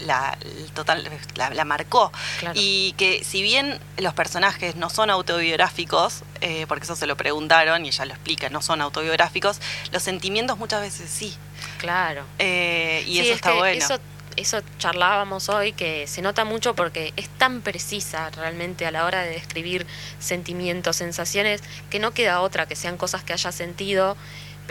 [0.05, 0.37] la,
[0.73, 2.11] total, la, marcó.
[2.53, 7.85] Y que si bien los personajes no son autobiográficos, eh, porque eso se lo preguntaron
[7.85, 9.59] y ella lo explica, no son autobiográficos,
[9.91, 11.35] los sentimientos muchas veces sí.
[11.77, 12.23] Claro.
[12.39, 13.83] Eh, y eso está bueno.
[13.83, 13.99] Eso,
[14.37, 19.21] eso charlábamos hoy, que se nota mucho porque es tan precisa realmente a la hora
[19.21, 19.85] de describir
[20.19, 24.15] sentimientos, sensaciones, que no queda otra que sean cosas que haya sentido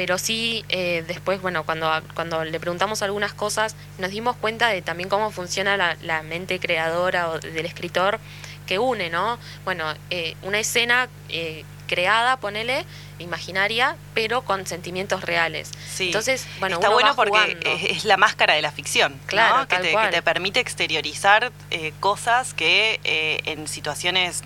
[0.01, 4.81] pero sí eh, después, bueno, cuando, cuando le preguntamos algunas cosas, nos dimos cuenta de
[4.81, 8.19] también cómo funciona la, mente creadora o del escritor
[8.67, 9.39] que une, ¿no?
[9.67, 12.87] Bueno, eh, una escena eh, creada, ponele,
[13.19, 15.71] imaginaria, pero con sentimientos reales.
[15.95, 16.07] Sí.
[16.07, 17.59] Entonces, bueno, está bueno porque
[17.91, 21.53] es, la máscara de la ficción, claro, que, te, que, te, permite exteriorizar
[22.01, 23.01] cosas que
[23.45, 24.45] en situaciones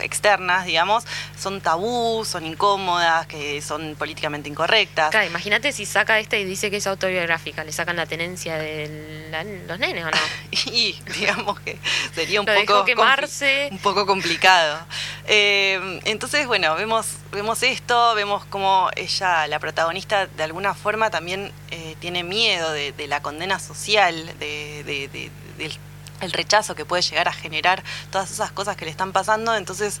[0.00, 1.04] externas, digamos,
[1.38, 5.10] son tabú, son incómodas, que son políticamente incorrectas.
[5.10, 9.30] Claro, imagínate si saca esta y dice que es autobiográfica, le sacan la tenencia de
[9.66, 10.18] los nenes o no.
[10.72, 11.78] y digamos que
[12.14, 13.68] sería un, poco, quemarse.
[13.70, 14.78] un poco complicado.
[15.26, 21.52] Eh, entonces, bueno, vemos, vemos esto, vemos cómo ella, la protagonista, de alguna forma también
[21.70, 25.78] eh, tiene miedo de, la condena social, de, de, del
[26.20, 30.00] el rechazo que puede llegar a generar todas esas cosas que le están pasando, entonces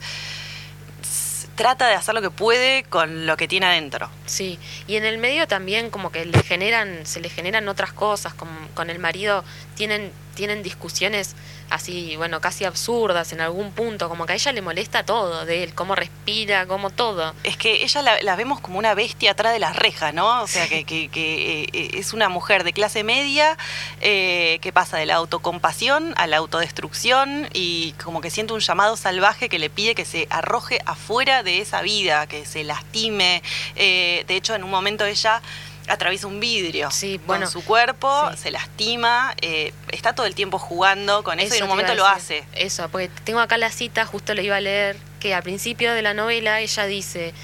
[1.54, 4.10] trata de hacer lo que puede con lo que tiene adentro.
[4.26, 8.34] Sí, y en el medio también como que le generan, se le generan otras cosas,
[8.34, 11.34] como con el marido tienen, tienen discusiones
[11.70, 15.64] así, bueno, casi absurdas en algún punto, como que a ella le molesta todo de
[15.64, 17.34] él, cómo respira, cómo todo.
[17.42, 20.42] Es que ella la, vemos como una bestia atrás de las rejas, ¿no?
[20.42, 23.56] O sea, que, que, que eh, es una mujer de clase media
[24.00, 28.96] eh, que pasa de la autocompasión a la autodestrucción y como que siente un llamado
[28.96, 33.42] salvaje que le pide que se arroje afuera de esa vida, que se lastime.
[33.76, 35.42] Eh, de hecho, en un momento ella
[35.88, 40.58] atraviesa un vidrio sí, bueno, con su cuerpo, se lastima, eh, está todo el tiempo
[40.58, 42.44] jugando con eso, y en un momento lo hace.
[42.54, 46.02] Eso, porque tengo acá la cita, justo lo iba a leer, que al principio de
[46.02, 47.34] la novela ella dice,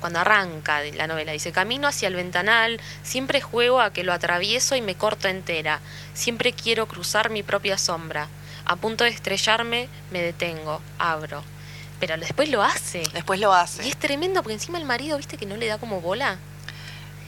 [0.00, 4.76] cuando arranca la novela, dice, camino hacia el ventanal, siempre juego a que lo atravieso
[4.76, 5.80] y me corto entera,
[6.14, 8.28] siempre quiero cruzar mi propia sombra,
[8.64, 11.42] a punto de estrellarme, me detengo, abro.
[12.00, 13.02] Pero después lo hace.
[13.12, 13.84] Después lo hace.
[13.86, 16.38] Y es tremendo porque encima el marido, viste que no le da como bola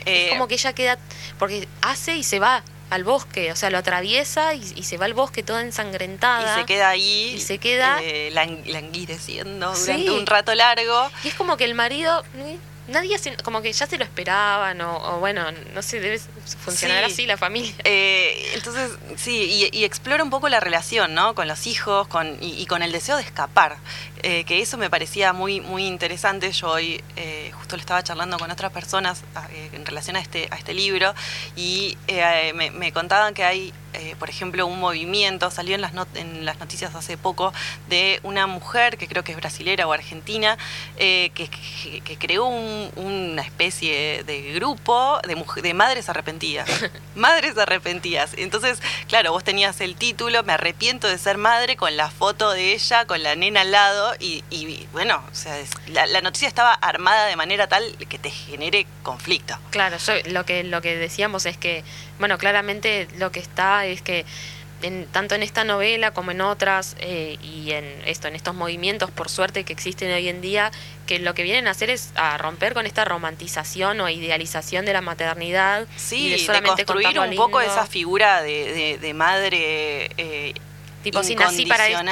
[0.07, 0.99] es como que ella queda,
[1.38, 5.14] porque hace y se va al bosque, o sea, lo atraviesa y, se va al
[5.14, 6.57] bosque toda ensangrentada.
[6.57, 7.33] Y se queda ahí.
[7.37, 7.99] Y se queda.
[8.03, 11.11] Eh, languideciendo durante un rato largo.
[11.25, 12.25] Y es como que el marido.
[12.37, 16.21] Eh, nadie como que ya se lo esperaban o, bueno, no sé, debe
[16.64, 17.73] funcionar así la familia.
[17.85, 21.35] Eh, entonces, sí, y, explora un poco la relación, ¿no?
[21.35, 23.79] Con los hijos con, y, con el deseo de escapar,
[24.29, 26.51] eh, que eso me parecía muy, muy interesante.
[26.51, 29.23] Yo hoy eh, justo lo estaba charlando con otras personas
[29.73, 31.15] en relación a este, a este libro
[31.55, 31.97] y
[32.55, 36.95] me contaban que hay eh, por ejemplo, un movimiento, salió en las, en las noticias
[36.95, 37.53] hace poco,
[37.89, 40.59] de una mujer que creo que es brasilera o argentina,
[40.99, 41.49] eh, que,
[42.19, 46.69] creó una especie de grupo de, de madres arrepentidas.
[47.15, 48.33] madres arrepentidas.
[48.37, 52.73] Entonces, claro, vos tenías el título, me arrepiento de ser madre, con la foto de
[52.75, 54.43] ella, con la nena al lado, y,
[54.93, 55.57] bueno, o sea,
[55.89, 59.59] la, noticia estaba armada de manera tal que te genere conflicto.
[59.71, 61.85] Claro, lo, que, lo que decíamos es que,
[62.19, 64.25] bueno, claramente lo que está es que
[64.83, 69.11] en, tanto en esta novela como en otras eh, y en esto en estos movimientos
[69.11, 70.71] por suerte que existen hoy en día
[71.07, 74.93] que lo que vienen a hacer es a romper con esta romantización o idealización de
[74.93, 80.55] la maternidad sí y de, solamente construir un poco esa figura de, madre eh,
[81.07, 82.03] Tipo, si nací para esto,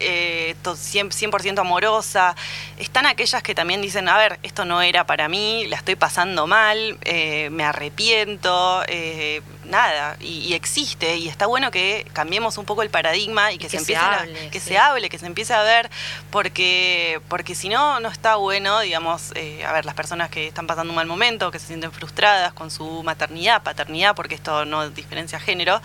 [0.00, 2.34] eh, 100%, amorosa.
[2.76, 6.48] Están aquellas que también dicen, a ver, esto no era para mí, la estoy pasando
[6.48, 12.82] mal, eh, me arrepiento, eh, nada, y, existe, y está bueno que cambiemos un poco
[12.82, 15.88] el paradigma y que, se, empiece a, que se hable, que se empiece a ver,
[16.30, 19.30] porque, porque si no, no está bueno, digamos,
[19.64, 22.72] a ver, las personas que están pasando un mal momento, que se sienten frustradas con
[22.72, 25.80] su maternidad, paternidad, porque esto no diferencia género,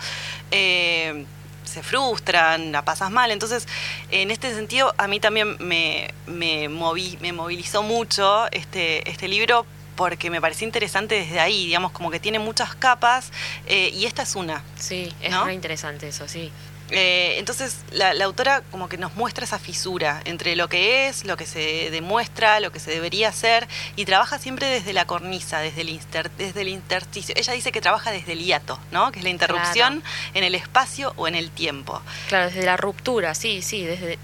[0.50, 1.24] eh,
[1.64, 3.30] se frustran, la pasas mal.
[3.30, 3.66] Entonces,
[4.10, 9.66] en este sentido, a mí también me, me, moví, me movilizó mucho este, este libro
[9.96, 13.30] porque me pareció interesante desde ahí, digamos, como que tiene muchas capas
[13.66, 14.62] eh, y esta es una.
[14.76, 16.50] Sí, es muy interesante eso, sí.
[16.90, 21.36] Eh, entonces la, autora como que nos muestra esa fisura entre lo que es, lo
[21.36, 23.66] que se demuestra, lo que se debería hacer
[23.96, 25.98] y trabaja siempre desde la cornisa, desde el,
[26.36, 27.34] desde el intersticio.
[27.38, 29.12] Ella dice que trabaja desde el hiato, ¿no?
[29.12, 30.02] que es la interrupción
[30.34, 32.02] en el espacio o en el tiempo.
[32.28, 34.18] Claro, desde la ruptura, sí, sí, desde,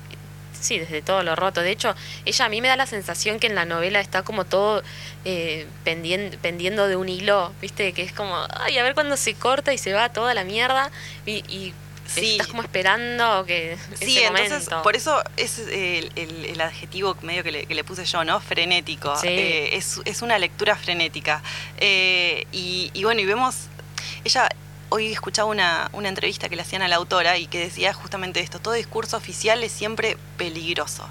[0.61, 1.62] sí, desde todo lo roto.
[1.62, 1.94] De hecho,
[2.27, 4.83] ella a mí me da la sensación que en la novela está como todo
[5.25, 7.94] eh, pendiendo, de un hilo, ¿viste?
[7.94, 10.90] Que es como, ay, a ver cuándo se corta y se va toda la mierda
[11.25, 11.73] y
[12.14, 12.33] Sí.
[12.33, 13.77] Estás como esperando que.
[14.01, 18.40] Sí, entonces por eso es el, adjetivo medio que le, puse yo, ¿no?
[18.40, 19.14] Frenético.
[19.23, 21.42] Eh, es, una lectura frenética.
[21.79, 23.68] Eh, y, bueno, y vemos.
[24.25, 24.49] Ella.
[24.92, 28.40] Hoy escuchaba una, una entrevista que le hacían a la autora y que decía justamente
[28.40, 31.09] esto, todo discurso oficial es siempre peligroso.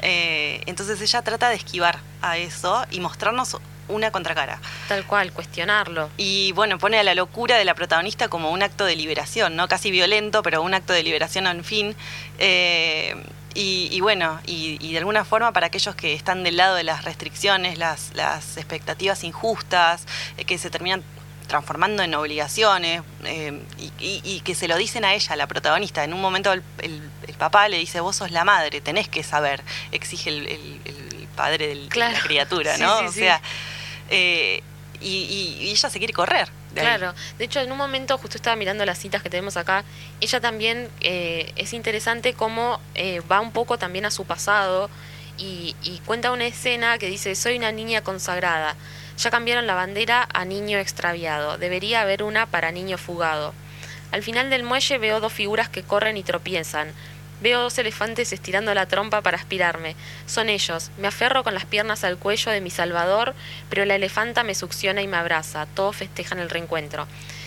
[0.00, 3.56] Eh, entonces ella trata de esquivar a eso y mostrarnos
[3.88, 4.60] una contracara.
[4.88, 6.10] Tal cual, cuestionarlo.
[6.16, 9.68] Y bueno, pone a la locura de la protagonista como un acto de liberación, ¿no?
[9.68, 11.96] Casi violento, pero un acto de liberación al fin.
[12.38, 13.14] Eh,
[13.58, 17.78] y, bueno, y, de alguna forma para aquellos que están del lado de las restricciones,
[17.78, 20.04] las, las expectativas injustas,
[20.36, 21.02] eh, que se terminan
[21.46, 23.62] transformando en obligaciones eh,
[23.98, 26.04] y, que se lo dicen a ella, la protagonista.
[26.04, 26.62] En un momento el,
[27.38, 30.70] papá le dice, vos sos la madre, tenés que saber, exige el,
[31.34, 32.98] padre de la criatura, ¿no?
[33.00, 33.42] o sea,
[34.10, 34.62] eh,
[35.00, 36.48] y, ella se quiere correr.
[36.74, 39.84] claro, de hecho en un momento justo estaba mirando las citas que tenemos acá,
[40.20, 44.90] ella también eh, es interesante cómo eh, va un poco también a su pasado
[45.38, 48.74] y, y, cuenta una escena que dice, soy una niña consagrada,
[49.18, 53.54] ya cambiaron la bandera a niño extraviado, debería haber una para niño fugado.
[54.12, 56.88] Al final del muelle veo dos figuras que corren y tropiezan,
[57.40, 59.94] Veo dos elefantes estirando la trompa para aspirarme.
[60.26, 60.90] Son ellos.
[60.98, 63.34] Me aferro con las piernas al cuello de mi salvador,
[63.68, 65.66] pero la elefanta me succiona y me abraza.
[65.74, 67.06] Todos festejan el reencuentro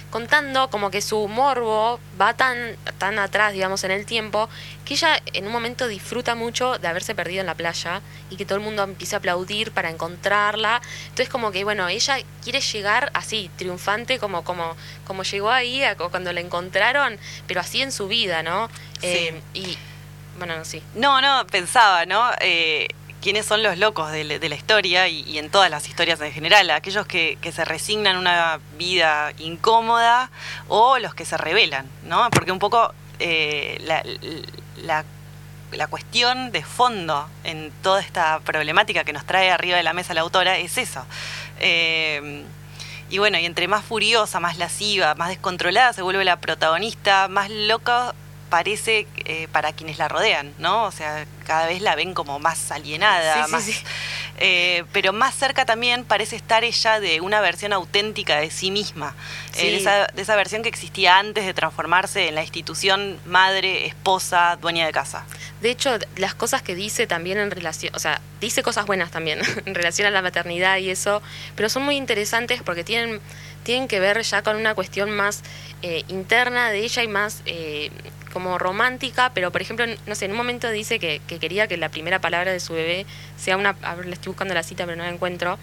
[0.10, 4.50] contando como que su morbo va tan, tan atrás, digamos, en el tiempo,
[4.86, 8.46] que ella en un momento disfruta mucho de haberse perdido en la playa y que
[8.46, 10.82] todo el mundo empieza a aplaudir para encontrarla.
[11.04, 16.34] Entonces como que, bueno, ella quiere llegar así, triunfante, como, como, como llegó ahí cuando
[16.34, 17.18] la encontraron,
[17.48, 18.68] pero así en su vida, ¿no?
[19.00, 19.08] Sí.
[19.08, 19.78] Eh, y,
[20.38, 20.82] bueno, sí.
[20.96, 22.32] No, no, pensaba, ¿no?
[22.40, 22.88] Eh,
[23.22, 27.06] quiénes son los locos de, la historia y, en todas las historias en general, aquellos
[27.06, 30.30] que, se resignan a una vida incómoda
[30.68, 32.30] o los que se rebelan, ¿no?
[32.30, 35.04] Porque un poco eh, la,
[35.90, 40.22] cuestión de fondo en toda esta problemática que nos trae arriba de la mesa la
[40.22, 41.04] autora es eso.
[41.60, 42.44] Eh,
[43.10, 47.50] y bueno, y entre más furiosa, más lasciva, más descontrolada se vuelve la protagonista, más
[47.50, 48.14] loca
[48.50, 50.84] parece eh, para quienes la rodean, ¿no?
[50.84, 53.68] O sea, cada vez la ven como más alienada, más,
[54.40, 59.16] eh, pero más cerca también parece estar ella de una versión auténtica de sí misma,
[59.58, 63.86] eh, de, esa, de, esa, versión que existía antes de transformarse en la institución madre,
[63.86, 65.26] esposa, dueña de casa.
[65.62, 69.40] De hecho, las cosas que dice también en relación, o sea, dice cosas buenas también
[69.66, 71.22] en relación a la maternidad y eso,
[71.56, 73.22] pero son muy interesantes porque tienen,
[73.64, 75.44] tienen que ver ya con una cuestión más
[76.10, 77.42] interna de ella y más
[78.30, 81.78] como romántica, pero por ejemplo, no sé, en un momento dice que, que quería que
[81.78, 83.06] la primera palabra de su bebé
[83.38, 85.60] sea una, a ver, le estoy buscando la cita pero no la encuentro,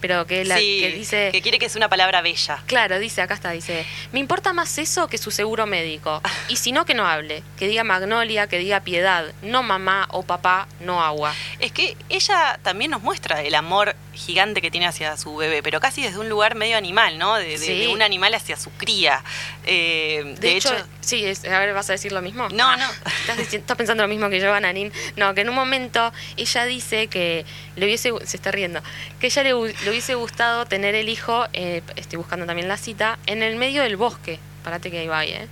[0.00, 1.28] pero que, la, que dice...
[1.32, 2.62] Que quiere que sea una palabra bella.
[2.66, 6.22] Claro, dice, acá está, dice, me importa más eso que su seguro médico.
[6.48, 7.42] Y si no, que no hable.
[7.58, 9.32] Que diga magnolia, que diga piedad.
[9.42, 11.34] No mamá o papá, no agua.
[11.58, 15.80] Es que ella también nos muestra el amor gigante que tiene hacia su bebé, pero
[15.80, 17.36] casi desde un lugar medio animal, ¿no?
[17.36, 19.24] De, un animal hacia su cría.
[19.64, 22.48] Eh, de, hecho, sí, a ver, ¿vas a decir lo mismo?
[22.50, 22.86] No, no.
[23.28, 24.92] ¿Estás, pensando lo mismo que yo, Ananín?
[25.16, 27.44] No, que en un momento ella dice que
[27.76, 28.82] le hubiese, se está riendo,
[29.18, 33.42] que ella le, hubiese gustado tener el hijo, eh, estoy buscando también la cita, en
[33.42, 34.38] el medio del bosque.
[34.62, 35.48] Párate que ahí va, ¿eh?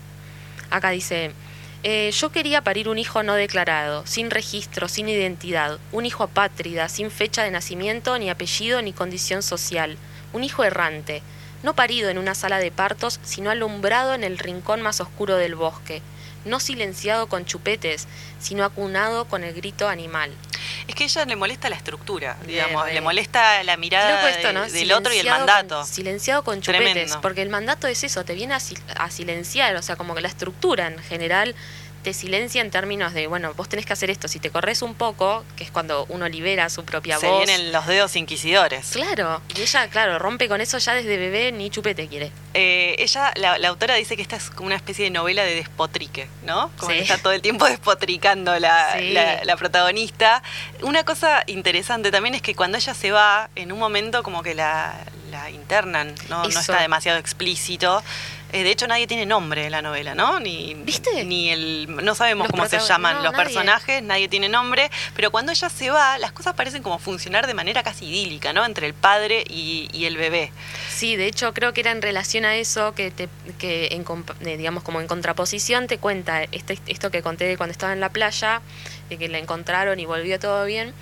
[0.71, 1.33] Acá dice,
[1.85, 6.89] eh, yo quería parir un hijo no declarado, sin registro, sin identidad, un hijo apátrida,
[6.89, 9.97] sin fecha de nacimiento, ni apellido, ni condición social,
[10.33, 11.23] un hijo errante,
[11.63, 15.55] no parido en una sala de partos, sino alumbrado en el rincón más oscuro del
[15.55, 16.03] bosque,
[16.49, 18.07] no silenciado con chupetes,
[18.41, 20.33] sino acunado con el grito animal.
[20.87, 24.25] Es que a ella le molesta la estructura, digamos, le molesta la mirada
[24.69, 25.85] del otro y el mandato.
[25.85, 30.15] silenciado con chupetes, porque el mandato es eso, te viene a, silenciar, o sea, como
[30.15, 31.55] que la estructura en general
[32.03, 34.29] te silencia en términos de, bueno, vos tenés que hacer esto.
[34.29, 37.23] Si te corres un poco, que es cuando uno libera su propia voz.
[37.23, 38.91] Se vienen los dedos inquisidores.
[38.93, 42.33] Claro, y ella, claro, rompe con eso ya desde bebé, ni chupete quiere.
[42.55, 46.29] Eh, ella, la, autora dice que esta es como una especie de novela de despotrique,
[46.45, 46.71] ¿no?
[46.79, 48.99] Como que está todo el tiempo despotricando la,
[49.45, 50.43] la, protagonista.
[50.83, 54.55] Una cosa interesante también es que cuando ella se va, en un momento como que
[54.55, 54.95] la,
[55.53, 56.43] internan, ¿no?
[56.43, 58.03] no está demasiado explícito.
[58.53, 60.41] Eh, de hecho, nadie tiene nombre en la novela, ¿no?
[60.41, 61.25] Ni, ¿Viste?
[61.25, 65.69] Ni el, no sabemos cómo se llaman los personajes, nadie tiene nombre, pero cuando ella
[65.69, 68.65] se va, las cosas parecen como funcionar de manera casi idílica, ¿no?
[68.65, 70.51] Entre el padre y, el bebé.
[70.89, 74.05] Sí, de hecho creo que era en relación a eso que, te, que en,
[74.41, 78.01] eh, digamos, como en contraposición te cuenta este, esto que conté de cuando estaba en
[78.01, 78.63] la playa,
[79.11, 80.95] de que la encontraron y volvió todo bien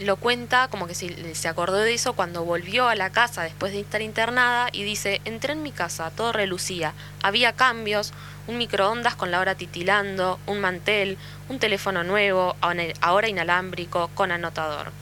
[0.00, 3.80] lo cuenta como que se, acordó de eso cuando volvió a la casa después de
[3.80, 8.12] estar internada y dice, entré en mi casa, todo relucía, había cambios,
[8.46, 11.16] un microondas con la hora titilando, un mantel,
[11.48, 12.56] un teléfono nuevo,
[13.00, 14.92] ahora inalámbrico, con anotador.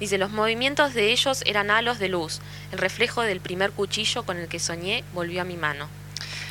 [0.00, 2.40] Dice, los movimientos de ellos eran halos de luz,
[2.72, 5.88] el reflejo del primer cuchillo con el que soñé volvió a mi mano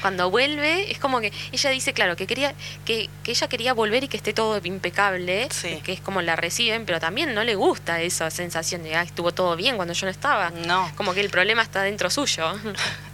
[0.02, 2.54] cuando vuelve, es como que ella dice, claro, que quería,
[2.86, 5.48] que, que ella quería volver y que esté todo impecable,
[5.84, 9.32] que es como la reciben, pero también no le gusta esa sensación de, ah, estuvo
[9.34, 10.50] todo bien cuando yo no estaba.
[10.50, 10.92] No.
[10.96, 12.54] Como que el problema está dentro suyo.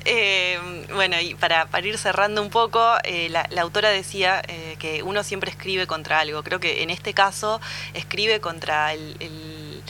[0.06, 0.60] Eh,
[0.94, 5.24] bueno, y para, para, ir cerrando un poco, eh, la, autora decía eh, que uno
[5.24, 6.44] siempre escribe contra algo.
[6.44, 7.62] Creo que en este caso
[7.94, 9.82] escribe contra el,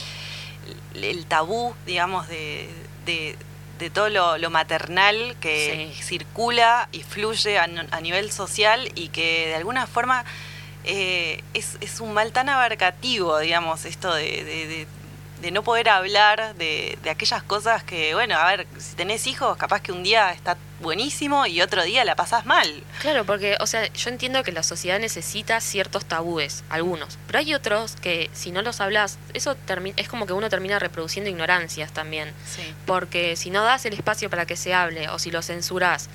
[0.94, 2.70] el, tabú, digamos, de
[3.06, 3.36] de
[3.94, 7.68] todo lo, maternal que circula y fluye a,
[8.02, 10.24] nivel social y que de alguna forma
[10.84, 14.88] eh, es, es, un mal tan abarcativo, digamos, esto de,
[15.44, 19.82] de no poder hablar de, aquellas cosas que, bueno, a ver, si tenés hijos, capaz
[19.82, 22.84] que un día está buenísimo y otro día la pasás mal.
[23.02, 27.54] Claro, porque, o sea, yo entiendo que la sociedad necesita ciertos tabúes, algunos, pero hay
[27.56, 29.56] otros que si no los hablas, eso
[29.98, 32.32] es como que uno termina reproduciendo ignorancias también.
[32.86, 36.10] Porque si no das el espacio para que se hable o si lo censuras,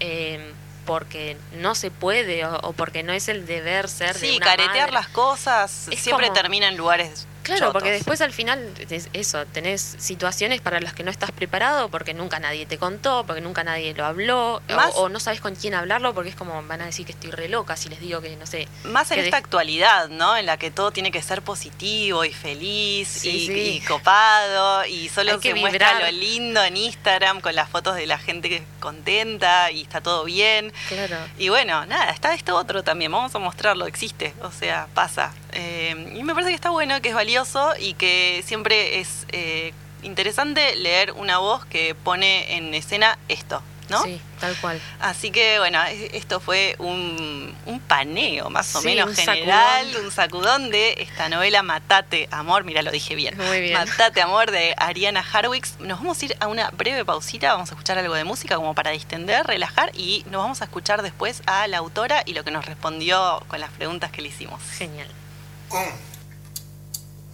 [0.00, 0.52] eh,
[0.86, 4.46] porque no se puede o, o porque no es el deber ser de Sí, una
[4.46, 4.92] caretear madre.
[4.92, 9.44] las cosas Es siempre como- termina en lugares Claro, porque después al final es eso,
[9.46, 13.62] tenés situaciones para las que no estás preparado porque nunca nadie te contó, porque nunca
[13.64, 16.80] nadie lo habló, o- Más- o, no sabes con quién hablarlo porque es como van
[16.82, 18.66] a decir que estoy re loca si les digo que no sé.
[18.84, 20.36] Más en esta actualidad, ¿no?
[20.36, 23.52] En la que todo tiene que ser positivo y feliz Sí, y, sí.
[23.76, 27.94] y copado y solo Hay que se muestra lo lindo en Instagram con las fotos
[27.96, 30.72] de la gente que es contenta y está todo bien.
[30.88, 31.16] Claro.
[31.38, 35.32] Y bueno, nada, está esto otro también, vamos a mostrarlo, existe, o sea, pasa.
[35.52, 37.33] Eh, y me parece que está bueno, que es valioso
[37.80, 39.72] y que siempre es eh,
[40.02, 44.02] interesante leer una voz que pone en escena esto, ¿no?
[44.04, 44.80] Sí, tal cual.
[45.00, 45.82] Así que bueno,
[46.12, 50.04] esto fue un, un paneo más o Sí, menos un general, sacudón.
[50.04, 53.36] un sacudón de esta novela Matate Amor, mira lo dije bien.
[53.36, 53.72] Muy bien.
[53.74, 55.80] Matate Amor de Ariana Harwicks.
[55.80, 58.74] Nos vamos a ir a una breve pausita, vamos a escuchar algo de música como
[58.74, 62.50] para distender, relajar y nos vamos a escuchar después a la autora y lo que
[62.50, 64.62] nos respondió con las preguntas que le hicimos.
[64.78, 65.08] Genial.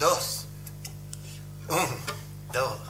[0.00, 0.46] Dos,
[1.68, 1.86] un,
[2.54, 2.89] dos,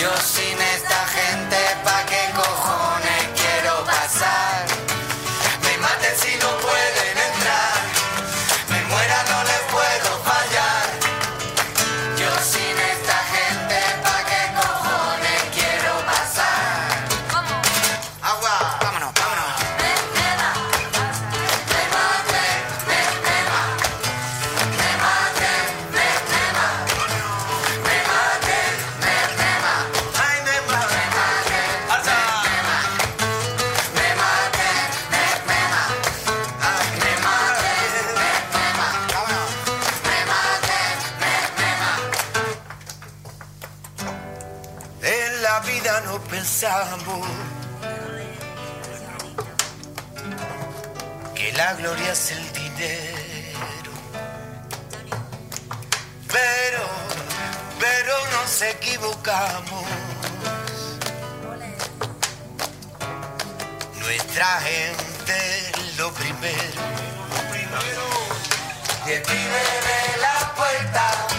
[0.00, 2.29] Yo sin esta gente pa' qué
[51.60, 53.92] la gloria es el dinero.
[56.26, 56.84] Pero,
[57.78, 59.84] pero nos equivocamos.
[63.98, 66.80] Nuestra gente es lo primero.
[69.04, 71.29] Pibe de la puerta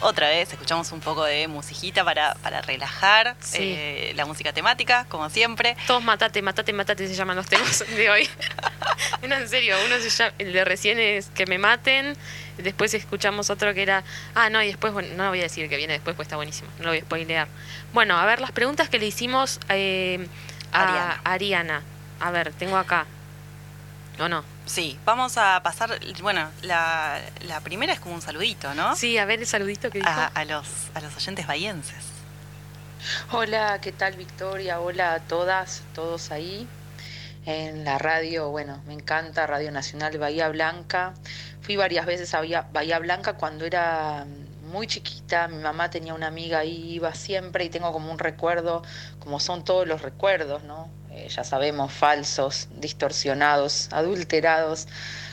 [0.00, 3.58] Otra vez, escuchamos un poco de musiquita para, para relajar, Sí.
[3.60, 5.76] eh, la música temática, como siempre.
[5.86, 8.28] Todos matate, matate, matate se llaman los temas de hoy.
[9.28, 12.16] no, en serio, uno se llama, el de recién es que me maten,
[12.56, 14.04] después escuchamos otro que era,
[14.34, 16.68] ah, no, y después, bueno, no voy a decir que viene después, pues está buenísimo,
[16.78, 17.48] no lo voy a spoilear.
[17.92, 20.26] Bueno, a ver, las preguntas que le hicimos eh,
[20.72, 21.20] a Ariana.
[21.24, 21.82] Ariana.
[22.20, 23.06] A ver, tengo acá.
[24.18, 24.42] ¿O no?
[24.68, 28.94] Sí, vamos a pasar, bueno, la, la primera es como un saludito, ¿no?
[28.96, 30.10] Sí, a ver el saludito que dijo.
[30.10, 32.04] A, a los, a los oyentes bahienses.
[33.32, 34.80] Hola, ¿qué tal Victoria?
[34.80, 36.68] Hola a todas, todos ahí
[37.46, 38.50] en la radio.
[38.50, 41.14] Bueno, me encanta Radio Nacional Bahía Blanca.
[41.62, 44.26] Fui varias veces a Bahía, Bahía Blanca cuando era
[44.70, 45.48] muy chiquita.
[45.48, 48.82] Mi mamá tenía una amiga ahí, iba siempre y tengo como un recuerdo,
[49.18, 50.90] como son todos los recuerdos, ¿no?
[51.18, 54.86] Eh, ya sabemos, falsos, distorsionados, adulterados,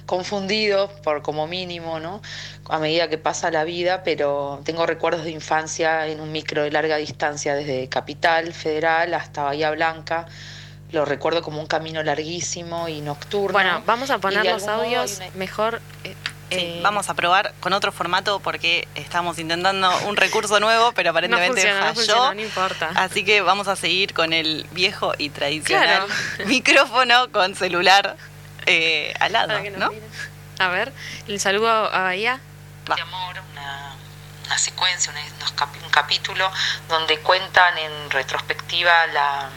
[0.07, 2.21] confundidos por como mínimo, ¿no?
[2.69, 6.71] A medida que pasa la vida, pero tengo recuerdos de infancia en un micro de
[6.71, 10.25] larga distancia desde Capital Federal hasta Bahía Blanca.
[10.91, 13.53] Lo recuerdo como un camino larguísimo y nocturno.
[13.53, 15.81] bueno, vamos a poner los audios una- mejor.
[16.03, 16.15] eh,
[16.49, 21.07] Sí, eh, vamos a probar con otro formato porque estamos intentando un recurso nuevo, pero
[21.07, 21.93] No aparentemente no falló.
[21.95, 22.91] funciona, no importa.
[22.95, 26.07] Así que vamos a seguir con el viejo y tradicional Claro.
[26.49, 28.15] micrófono con celular
[28.67, 29.89] eh, al lado, ¿no?
[29.91, 30.03] miren.
[30.59, 30.93] A ver,
[31.27, 32.39] el saludo a Bahía.
[32.89, 32.95] Va.
[32.95, 33.95] de amor, una,
[34.45, 35.11] una secuencia,
[35.83, 36.49] un capítulo
[36.87, 39.49] donde cuentan en retrospectiva la,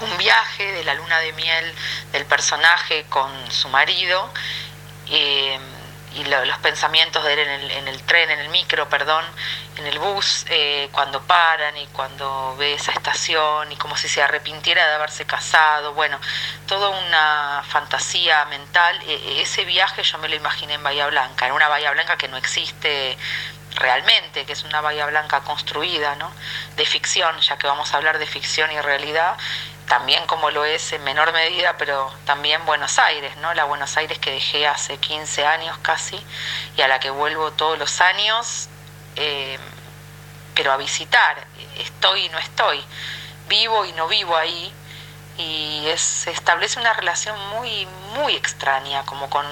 [0.00, 1.72] un viaje de la luna de miel
[2.12, 4.28] del personaje con su marido
[5.10, 5.58] eh,
[6.14, 9.24] y lo- los pensamientos de él en el, en el tren, en el micro, perdón,
[9.76, 14.22] en el bus, eh, cuando paran y cuando ve esa estación y como si se
[14.22, 16.18] arrepintiera de haberse casado, bueno,
[16.66, 19.00] toda una fantasía mental.
[19.02, 22.16] E- e- ese viaje yo me lo imaginé en Bahía Blanca, en una Bahía Blanca
[22.16, 23.18] que no existe
[23.76, 26.30] realmente, que es una Bahía Blanca construida, ¿no?
[26.76, 29.36] De ficción, ya que vamos a hablar de ficción y realidad,
[29.88, 33.52] también como lo es en menor medida, pero también Buenos Aires, ¿no?
[33.54, 36.18] La Buenos Aires que dejé hace 15 años casi
[36.76, 38.68] y a la que vuelvo todos los años,
[39.16, 39.58] eh,
[40.54, 41.46] pero a visitar,
[41.78, 42.84] estoy y no estoy,
[43.48, 44.72] vivo y no vivo ahí,
[45.36, 49.44] y se establece una relación muy, muy extraña, como con,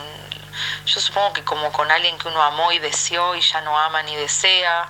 [0.86, 4.02] yo supongo que como con alguien que uno amó y deseó y ya no ama
[4.04, 4.88] ni desea,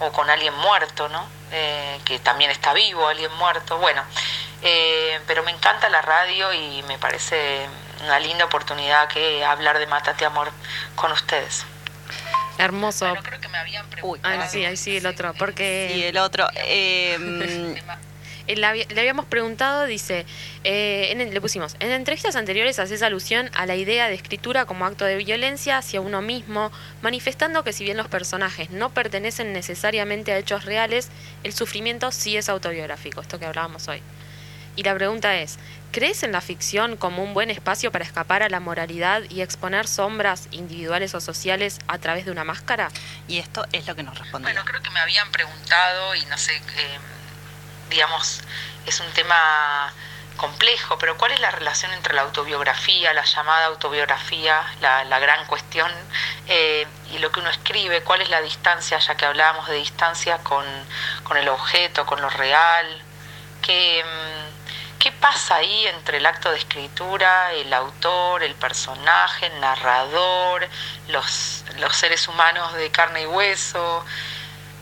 [0.00, 1.26] o con alguien muerto, ¿no?
[1.50, 4.02] Eh, que también está vivo, alguien muerto, bueno,
[4.62, 7.66] eh, pero me encanta la radio y me parece
[8.04, 10.50] una linda oportunidad que hablar de Matate Amor
[10.94, 11.64] con ustedes.
[12.58, 13.14] Hermoso.
[13.22, 15.32] creo que me habían Uy, Ah, sí, ahí sí el otro.
[15.34, 17.76] Porque Y el otro, eh,
[18.48, 20.24] Eh, le habíamos preguntado, dice,
[20.64, 24.86] eh, en le pusimos, en entrevistas anteriores haces alusión a la idea de escritura como
[24.86, 30.32] acto de violencia hacia uno mismo, manifestando que si bien los personajes no pertenecen necesariamente
[30.32, 31.10] a hechos reales,
[31.44, 34.02] el sufrimiento sí es autobiográfico, esto que hablábamos hoy.
[34.78, 35.58] Y la pregunta es,
[35.90, 39.88] ¿crees en la ficción como un buen espacio para escapar a la moralidad y exponer
[39.88, 42.88] sombras individuales o sociales a través de una máscara?
[43.26, 44.46] y esto es lo que nos respondió.
[44.46, 46.98] Bueno, creo que me habían preguntado y no sé, eh,
[47.90, 48.40] digamos,
[48.86, 49.92] es un tema
[50.36, 55.44] complejo, pero ¿cuál es la relación entre la autobiografía, la llamada autobiografía, la, la gran
[55.46, 55.90] cuestión,
[56.46, 58.02] eh, y lo que uno escribe?
[58.02, 60.64] ¿Cuál es la distancia, ya que hablábamos de distancia con,
[61.24, 63.02] con el objeto, con lo real?
[63.60, 64.47] ¿Qué, mm,
[64.98, 70.68] ¿Qué pasa ahí entre el acto de escritura, el autor, el personaje, el narrador,
[71.08, 74.04] los, los seres humanos de carne y hueso?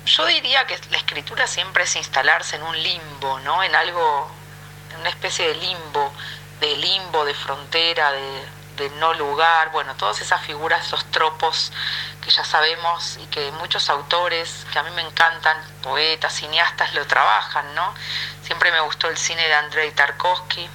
[0.06, 3.62] Yo diría que la escritura siempre es instalarse en un limbo, ¿no?
[3.62, 4.30] En algo,
[4.94, 6.12] en una especie de limbo,
[6.60, 8.44] de limbo, de frontera, de,
[8.76, 11.72] de no lugar, bueno, todas esas figuras, esos tropos
[12.22, 17.06] que ya sabemos y que muchos autores que a mí me encantan, poetas, cineastas, lo
[17.06, 17.94] trabajan, ¿no?
[18.42, 20.68] Siempre me gustó el cine de Andrei Tarkovsky,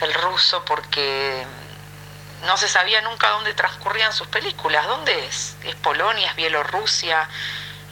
[0.00, 1.46] el ruso, porque
[2.44, 4.86] no se sabía nunca dónde transcurrían sus películas.
[4.86, 5.56] ¿Dónde es?
[5.62, 6.28] ¿Es Polonia?
[6.30, 7.28] ¿Es Bielorrusia?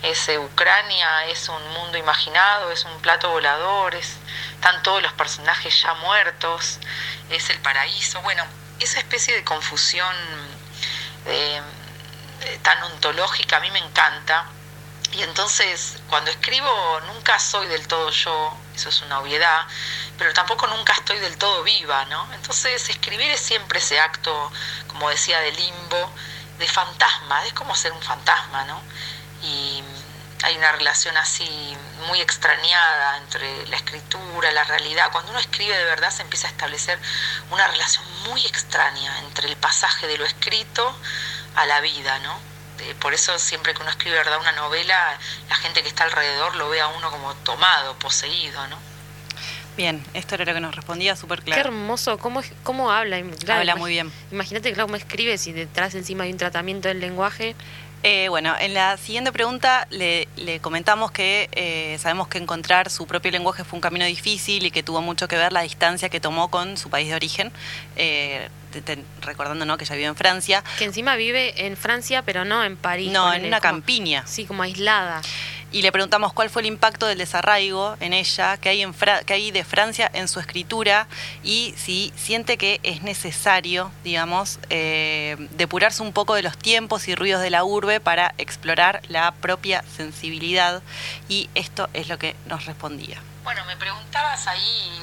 [0.03, 1.27] ¿Es Ucrania?
[1.27, 2.71] ¿Es un mundo imaginado?
[2.73, 3.95] ¿Es un plato volador?
[3.95, 4.17] ¿Es,
[4.55, 6.79] ¿Están todos los personajes ya muertos?
[7.31, 8.21] ¿Es el paraíso?
[8.23, 8.45] Bueno,
[8.81, 10.15] esa especie de confusión
[11.27, 11.61] eh,
[12.43, 14.47] eh, tan ontológica a mí me encanta.
[15.13, 19.67] Y entonces, cuando escribo, nunca soy del todo yo, eso es una obviedad,
[20.17, 22.33] pero tampoco nunca estoy del todo viva, ¿no?
[22.35, 24.53] Entonces, escribir es siempre ese acto,
[24.87, 26.13] como decía, de limbo,
[26.59, 28.81] de fantasma, es como ser un fantasma, ¿no?
[30.43, 31.77] Hay una relación así
[32.09, 35.11] muy extrañada entre la escritura, la realidad.
[35.13, 36.99] Cuando uno escribe de verdad se empieza a establecer
[37.51, 40.97] una relación muy extraña entre el pasaje de lo escrito
[41.57, 42.51] a la vida, ¿no?
[42.99, 45.19] por eso siempre que uno escribe verdad una novela,
[45.49, 48.79] la gente que está alrededor lo ve a uno como tomado, poseído, ¿no?
[49.77, 51.63] Bien, esto era lo que nos respondía súper claro.
[51.63, 53.23] Qué hermoso, cómo, cómo habla.
[53.49, 54.13] habla muy bien.
[54.31, 57.55] Imagínate cómo escribe si detrás encima hay un tratamiento del lenguaje.
[58.03, 60.27] Eh, bueno, en la siguiente pregunta le,
[60.63, 64.83] comentamos que eh, sabemos que encontrar su propio lenguaje fue un camino difícil y que
[64.83, 67.53] tuvo mucho que ver la distancia que tomó con su país de origen,
[67.97, 68.49] eh,
[69.21, 69.77] recordando ¿no?
[69.77, 70.65] que ella vive en Francia.
[70.79, 73.13] Que encima vive en Francia, pero no en París.
[73.13, 74.27] No, en una campiña.
[74.27, 75.21] Sí, como aislada
[75.73, 78.85] y le preguntamos cuál fue el impacto del desarraigo en ella, que hay,
[79.29, 81.07] hay de Francia en su escritura
[81.43, 87.15] y si siente que es necesario, digamos, eh, depurarse un poco de los tiempos y
[87.15, 90.83] ruidos de la urbe para explorar la propia sensibilidad
[91.29, 93.19] y esto es lo que nos respondía.
[93.45, 95.03] Bueno, me preguntabas ahí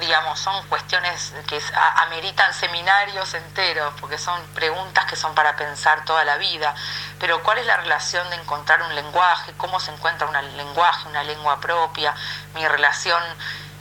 [0.00, 1.60] digamos, son cuestiones que
[1.96, 6.74] ameritan seminarios enteros, porque son preguntas que son para pensar toda la vida.
[7.18, 9.52] Pero ¿cuál es la relación de encontrar un lenguaje?
[9.56, 12.14] ¿Cómo se encuentra un lenguaje, una lengua propia?
[12.54, 13.22] Mi relación,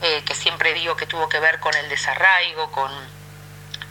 [0.01, 2.91] eh, que siempre digo que tuvo que ver con el desarraigo, con...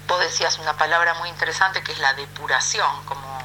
[0.07, 3.43] Vos decías una palabra muy interesante que es la depuración, como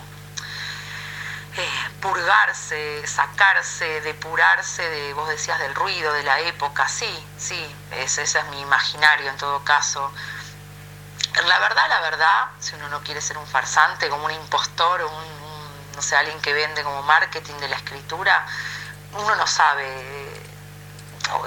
[1.58, 8.24] eh, purgarse, sacarse, depurarse de, vos decías, del ruido, de la época, sí, sí, ese,
[8.24, 10.14] es mi imaginario en todo caso.
[11.48, 15.96] La verdad, la verdad, si uno no quiere ser un farsante, como un impostor, un,
[15.96, 18.46] no sé, alguien que vende como marketing de la escritura,
[19.14, 19.86] uno no sabe.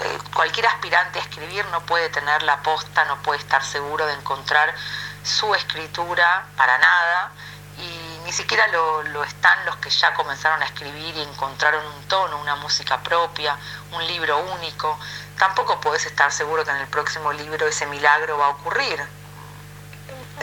[0.03, 4.15] Eh, cualquier aspirante a escribir no puede tener la posta, no puede estar seguro de
[4.15, 4.75] encontrar
[5.23, 7.31] su escritura para nada
[7.79, 12.57] y siquiera lo, están los que ya comenzaron a escribir y encontraron un tono, una
[12.57, 13.57] música propia,
[13.93, 14.99] un libro único.
[15.39, 19.01] Tampoco puedes estar seguro que en el próximo libro ese milagro va a ocurrir.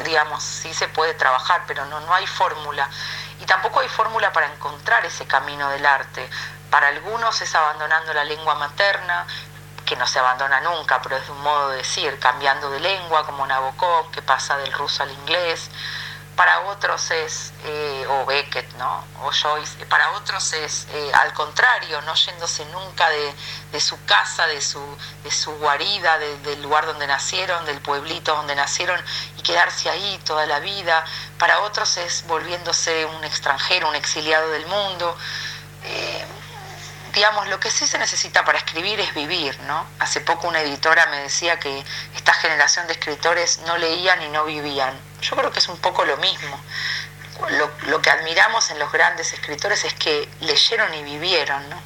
[0.06, 2.90] Digamos, sí se puede trabajar, pero no, no hay fórmula.
[3.42, 6.30] Y tampoco hay fórmula para encontrar ese camino del arte.
[6.70, 9.28] Para algunos es abandonando la lengua materna,
[9.86, 13.46] que no se abandona nunca, pero es un modo de decir, cambiando de lengua, como
[13.46, 15.70] Nabokov, que pasa del ruso al inglés
[16.36, 19.06] para otros es, eh, o Beckett, ¿no?
[19.24, 24.62] O Joyce, para otros es eh, al contrario, no yéndose nunca de, su casa, de
[24.62, 24.82] su,
[25.60, 29.00] guarida, del lugar donde nacieron, del pueblito donde nacieron
[29.38, 31.04] y quedarse ahí toda la vida.
[31.38, 35.18] Para otros es volviéndose un extranjero, un exiliado del mundo.
[35.84, 36.26] Eh,
[37.14, 39.86] digamos, lo que sí se necesita para escribir es vivir, ¿no?
[40.00, 41.84] Hace poco una editora me decía que
[42.16, 45.11] esta generación de escritores no leían y no vivían.
[45.22, 46.60] Yo creo que es un poco lo mismo.
[47.88, 51.82] Lo, que admiramos en los grandes escritores es que leyeron y vivieron, ¿no?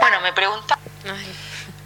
[0.00, 0.78] Bueno, me pregunta.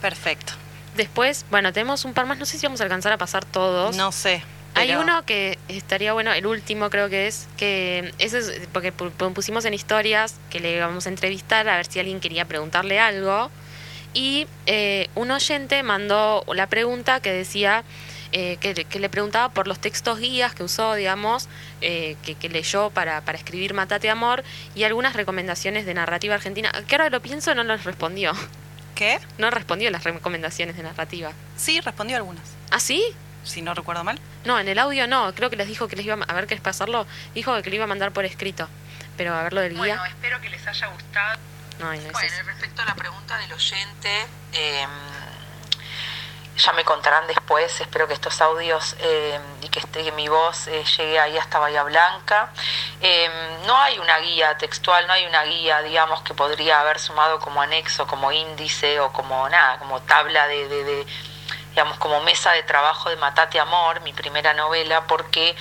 [0.01, 0.53] Perfecto.
[0.95, 3.95] Después, bueno, tenemos un par más, no sé si vamos a alcanzar a pasar todos.
[3.95, 4.43] No sé.
[4.75, 9.63] Hay uno que estaría bueno, el último creo que es, que ese es porque pusimos
[9.63, 13.49] en historias que le vamos a entrevistar a ver si alguien quería preguntarle algo.
[14.13, 17.83] Y eh, un oyente mandó la pregunta que decía
[18.37, 21.47] eh, que, le preguntaba por los textos guías que usó, digamos,
[21.79, 24.43] eh, que, leyó para, para escribir Matate Amor
[24.75, 26.69] y algunas recomendaciones de narrativa argentina.
[26.85, 28.33] Que ahora lo pienso, no nos respondió.
[28.93, 29.21] ¿Qué?
[29.37, 31.31] No respondió las recomendaciones de narrativa.
[31.55, 32.43] Sí, respondió algunas.
[32.71, 33.01] ¿Ah, sí?
[33.45, 34.19] Si no recuerdo mal.
[34.43, 35.33] No, en el audio no.
[35.33, 37.07] Creo que les dijo que les iba a, ver qué es pasarlo.
[37.33, 38.67] Dijo que le iba a mandar por escrito.
[39.15, 39.79] Pero a ver lo del guía.
[39.79, 41.39] Bueno, espero que les haya gustado.
[41.79, 44.09] No, no bueno, respecto a la pregunta del oyente,
[44.51, 44.85] eh,
[46.57, 50.83] ya me contarán después, espero que estos audios eh, y que, esté, mi voz eh,
[50.97, 52.51] llegue ahí hasta Bahía Blanca.
[53.01, 53.29] Eh,
[53.65, 57.61] no hay una guía textual, no hay una guía, digamos, que podría haber sumado como
[57.61, 61.05] anexo, como índice o como nada, como tabla de, de
[61.71, 65.55] digamos, como mesa de trabajo de Matate Amor, mi primera novela, porque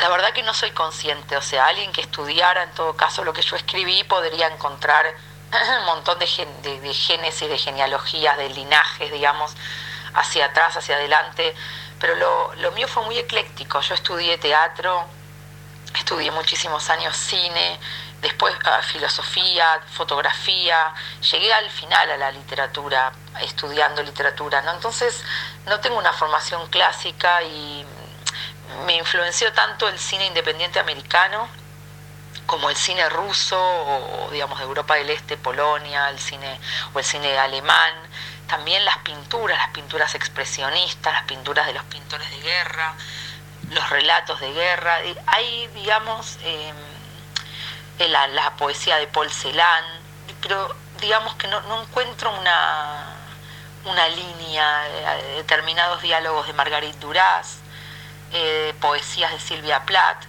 [0.00, 3.34] la verdad que no soy consciente, o sea, alguien que estudiara en todo caso lo
[3.34, 5.14] que yo escribí podría encontrar
[5.80, 6.26] un montón de,
[6.62, 9.54] de, de génesis, de genealogías, de linajes, digamos,
[10.14, 11.54] hacia atrás, hacia adelante,
[12.00, 13.80] pero lo, lo mío fue muy ecléctico.
[13.80, 15.06] Yo estudié teatro,
[15.94, 17.78] estudié muchísimos años cine,
[18.20, 20.92] después ah, filosofía, fotografía,
[21.30, 24.72] llegué al final a la literatura, estudiando literatura, ¿no?
[24.72, 25.22] Entonces
[25.66, 27.84] no tengo una formación clásica y
[28.86, 31.48] me influenció tanto el cine independiente americano,
[32.46, 36.60] como el cine ruso o digamos de Europa del Este, Polonia, el cine
[36.92, 37.92] o el cine alemán,
[38.46, 42.94] también las pinturas, las pinturas expresionistas, las pinturas de los pintores de guerra,
[43.70, 44.98] los relatos de guerra.
[45.26, 46.76] Hay, digamos, em,
[47.98, 49.84] eh, la, la poesía de Paul Celan,
[50.42, 53.14] pero digamos que no, encuentro una,
[53.84, 57.58] una línea, eh, determinados diálogos de Marguerite Duras,
[58.32, 60.24] eh, poesías de Silvia Plath,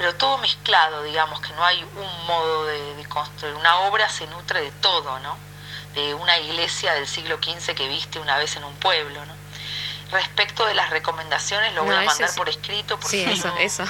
[0.00, 3.54] pero todo mezclado, digamos que no hay un modo de, de construir.
[3.54, 5.36] Una obra se nutre de todo, ¿no?
[5.94, 9.34] De una iglesia del siglo XV que viste una vez en un pueblo, ¿no?
[10.10, 12.38] Respecto de las recomendaciones, lo voy No, a mandar sí.
[12.38, 12.98] por escrito.
[12.98, 13.84] Porque Sí, eso, no- eso.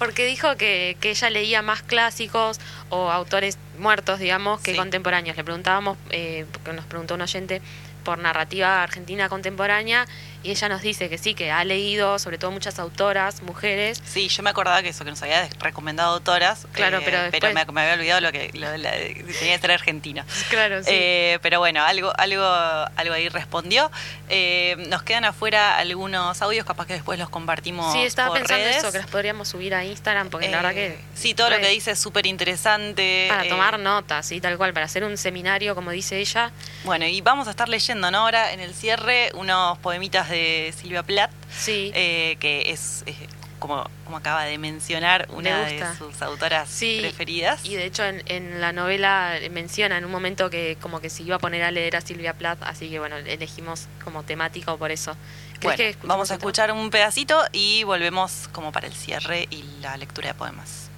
[0.00, 2.58] Porque dijo que, que ella leía más clásicos
[2.90, 4.76] o autores muertos, digamos, que Sí.
[4.76, 5.36] contemporáneos.
[5.36, 7.62] Le preguntábamos, eh, porque nos preguntó un oyente,
[8.04, 10.06] por narrativa argentina contemporánea,
[10.42, 14.00] y ella nos dice que sí, que ha leído sobre todo muchas autoras, mujeres.
[14.04, 16.66] Sí, yo me acordaba que eso, que nos había recomendado autoras.
[16.72, 19.70] Claro, eh, pero después- me, me había olvidado lo que lo la- tenía que ser
[19.70, 20.24] argentina.
[20.50, 20.90] Claro, sí.
[20.92, 23.90] Eh, pero bueno, algo, algo, algo ahí respondió.
[24.28, 27.92] Eh, nos quedan afuera algunos audios, capaz que después los compartimos.
[27.92, 28.76] sí, estaba por pensando redes.
[28.78, 30.98] eso, que los podríamos subir a Instagram, porque la verdad que...
[31.14, 33.26] Sí, todo lo que dice es súper interesante.
[33.28, 36.50] Para tomar notas, sí, tal cual, para hacer un seminario, como dice ella.
[36.84, 38.18] Bueno, y vamos a estar leyendo ¿no?
[38.18, 40.31] ahora en el cierre unos poemitas de
[40.76, 41.90] Silvia Plath, Sí.
[41.94, 43.14] eh, que es, eh,
[43.58, 47.64] como, como acaba de mencionar, una de sus autoras Sí, preferidas.
[47.64, 51.22] Y de hecho en, en la novela menciona en un momento que como que se
[51.22, 54.90] iba a poner a leer a Silvia Plath, así que bueno, elegimos como temático por
[54.90, 55.16] eso.
[55.60, 56.48] ¿Querés Bueno, que vamos a otro?
[56.48, 60.88] escuchar un pedacito y volvemos como para el cierre y la lectura de poemas.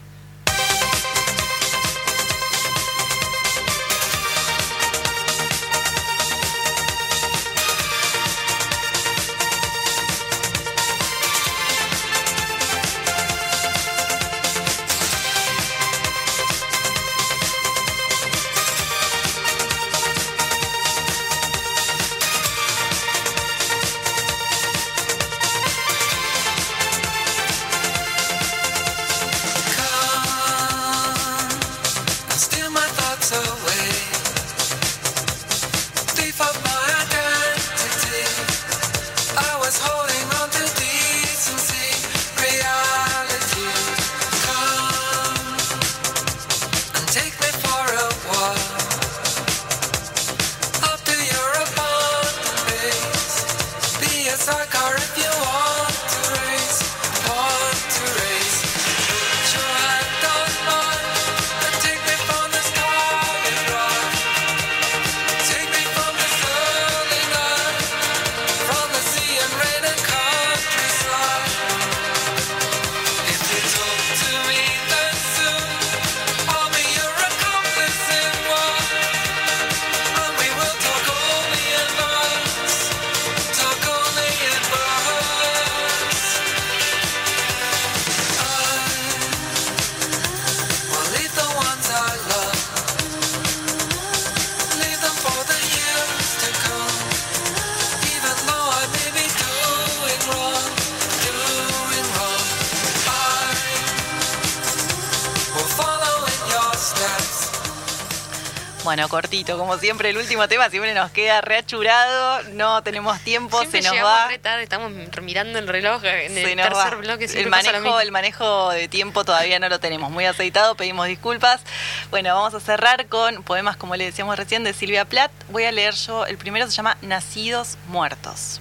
[108.84, 113.80] Bueno, cortito, como siempre, el último tema siempre nos queda reachurado, no tenemos tiempo, Siempre
[113.80, 114.28] se nos va.
[114.28, 116.90] re tarde, estamos mirando el reloj en se el tercer va.
[116.96, 117.24] bloque.
[117.24, 121.62] el manejo, el manejo de tiempo todavía no lo tenemos muy aceitado, pedimos disculpas.
[122.10, 125.32] Bueno, vamos a cerrar con poemas, como le decíamos recién, de Silvia Plath.
[125.48, 128.60] Voy a leer yo, el primero se llama Nacidos Muertos.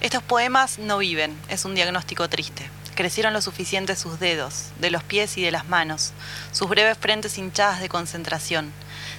[0.00, 2.68] Estos poemas no viven, es un diagnóstico triste.
[2.96, 6.12] Crecieron lo suficiente sus dedos, de los pies y de las manos,
[6.50, 8.72] sus breves frentes hinchadas de concentración.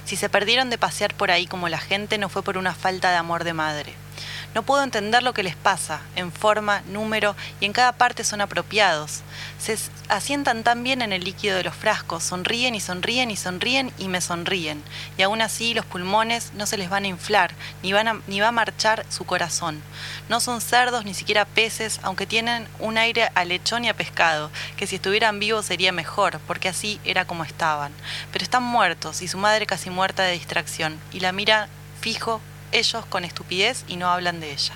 [0.06, 3.10] Si se perdieron de pasear por ahí como la gente, no fue por una falta
[3.10, 3.92] de amor de madre.
[4.54, 8.40] No puedo entender lo que les pasa, en forma, número y en cada parte son
[8.40, 9.20] apropiados.
[9.58, 9.76] Se
[10.08, 14.08] asientan tan bien en el líquido de los frascos, sonríen y sonríen y sonríen y
[14.08, 14.82] me sonríen.
[15.18, 17.92] Y aún así los pulmones no se les van a inflar, ni,
[18.26, 19.82] ni va a marchar su corazón.
[20.28, 24.50] No son cerdos ni siquiera peces, aunque tienen un aire a lechón y a pescado,
[24.76, 27.92] que si estuvieran vivos sería mejor, porque así era como estaban.
[28.32, 31.68] Pero están muertos y su madre casi muerta de distracción, y la mira
[32.00, 32.40] fijo
[32.72, 34.74] ellos con estupidez y no hablan de ella.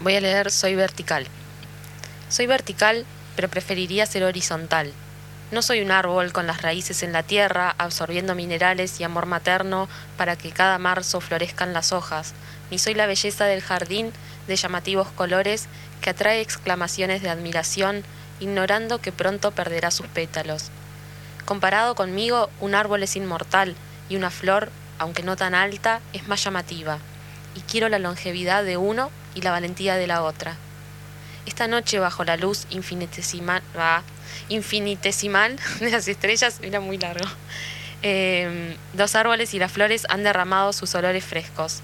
[0.00, 1.26] Voy a leer Soy vertical.
[2.28, 3.06] Soy vertical,
[3.36, 4.92] pero preferiría ser horizontal.
[5.50, 9.88] No soy un árbol con las raíces en la tierra, absorbiendo minerales y amor materno
[10.16, 12.34] para que cada marzo florezcan las hojas,
[12.70, 14.12] ni soy la belleza del jardín
[14.48, 15.68] de llamativos colores
[16.00, 18.02] que atrae exclamaciones de admiración,
[18.40, 20.70] ignorando que pronto perderá sus pétalos.
[21.44, 23.76] Comparado conmigo, un árbol es inmortal
[24.08, 26.98] y una flor, aunque no tan alta, es más llamativa.
[27.54, 30.56] Y quiero la longevidad de uno y la valentía de la otra.
[31.46, 33.62] Esta noche bajo la luz infinitesimal,
[34.48, 37.26] infinitesimal de las estrellas, era muy largo.
[38.02, 41.80] Eh, los árboles y las flores han derramado sus olores frescos.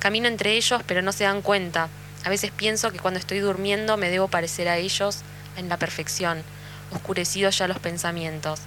[0.00, 1.88] Camino entre ellos, pero no se dan cuenta.
[2.24, 5.20] A veces pienso que cuando estoy durmiendo me debo parecer a ellos
[5.56, 6.42] en la perfección,
[6.92, 8.60] oscurecidos ya los pensamientos.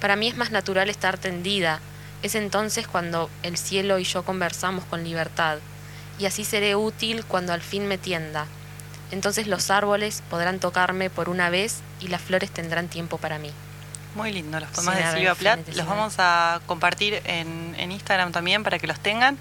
[0.00, 1.80] Para mí es más natural estar tendida.
[2.22, 5.58] Es entonces cuando el cielo y yo conversamos con libertad.
[6.18, 8.46] Y así seré útil cuando al fin me tienda.
[9.10, 13.50] Entonces los árboles podrán tocarme por una vez y las flores tendrán tiempo para mí.
[14.14, 15.68] Muy lindo, los poemas Sí, de Silvia Plath.
[15.76, 19.38] Los vamos a compartir en, en Instagram también para que los tengan.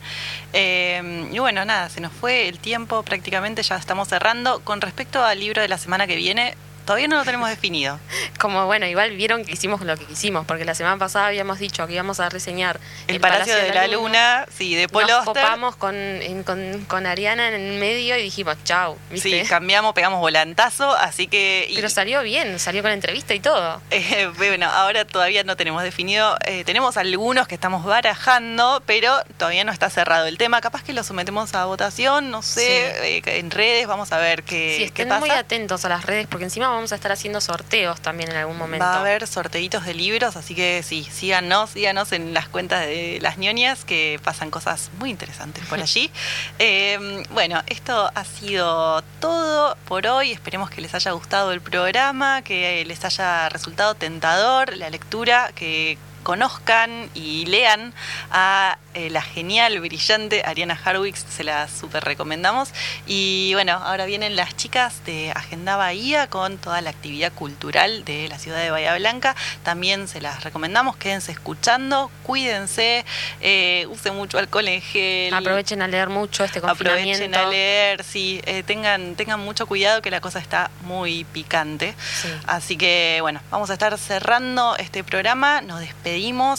[0.54, 4.60] Eh, y bueno, nada, se nos fue el tiempo prácticamente, ya estamos cerrando.
[4.62, 6.56] Con respecto al libro de la semana que viene,
[6.90, 8.00] todavía no lo tenemos definido.
[8.40, 11.86] Como bueno, igual vieron que hicimos lo que quisimos, porque la semana pasada habíamos dicho
[11.86, 15.44] que íbamos a reseñar El, Palacio, de la Luna, sí, de Paul Nos Auster.
[15.44, 19.44] copamos con, en- con, con Ariana en el medio y dijimos, chau, ¿viste?
[19.44, 21.68] Sí, cambiamos, pegamos volantazo, así que...
[21.70, 23.82] y- Pero salió bien, salió con entrevista y todo.
[23.92, 26.38] Eh, bueno, ahora todavía no tenemos definido.
[26.46, 30.62] eh, tenemos algunos que estamos barajando, pero todavía no está cerrado el tema.
[30.62, 34.74] Capaz que lo sometemos a votación, no sé, eh, en redes, vamos a ver qué,
[34.74, 35.20] sí, qué estén pasa.
[35.20, 38.58] muy atentos a las redes, porque encima vamos a estar haciendo sorteos también en algún
[38.58, 38.86] momento.
[38.86, 43.20] Va a haber sorteitos de libros, así que sí, síganos, síganos en las cuentas de
[43.22, 46.12] las ñoñas que pasan cosas muy interesantes por allí.
[46.62, 50.32] Eh, bueno, esto ha sido todo por hoy.
[50.32, 55.98] Esperemos que les haya gustado el programa, que les haya resultado tentador la lectura, que
[56.24, 57.94] conozcan y lean
[58.32, 62.70] a eh, la genial, brillante Ariana Harwicks, se la súper recomendamos.
[63.06, 68.28] Y bueno, ahora vienen las chicas de Agenda Bahía con toda la actividad cultural de
[68.28, 69.36] la ciudad de Bahía Blanca.
[69.64, 73.06] También se las recomendamos, quédense escuchando, cuídense,
[73.42, 75.34] eh, usen mucho alcohol en gel.
[75.34, 77.24] Aprovechen a leer mucho este confinamiento.
[77.24, 81.96] Aprovechen a leer, sí, eh, tengan, tengan mucho cuidado que la cosa está muy picante.
[82.22, 82.30] Sí.
[82.48, 85.62] Así que bueno, vamos a estar cerrando este programa.
[85.62, 86.09] Nos despedimos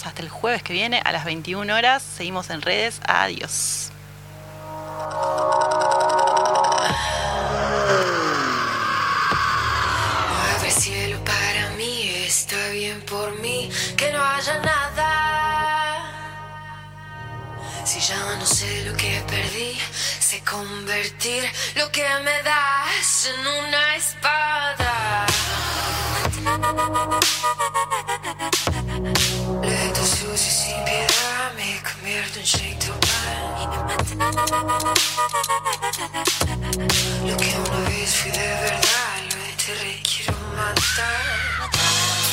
[0.06, 2.02] hasta el jueves que viene a las 21 horas.
[2.02, 3.00] Seguimos en redes.
[3.06, 3.90] Adiós.
[10.28, 15.08] Mueve cielo para mí, está bien por mí que no haya nada.
[17.84, 19.76] Si ya no sé lo que perdí,
[20.20, 21.42] sé convertir
[21.74, 25.26] lo que me das en una espada.
[29.70, 32.92] Leto sucio sin piedad, me convierto en Shake to
[37.24, 42.29] Lo que una vez fui de verdad, lo enterré y quiero matar.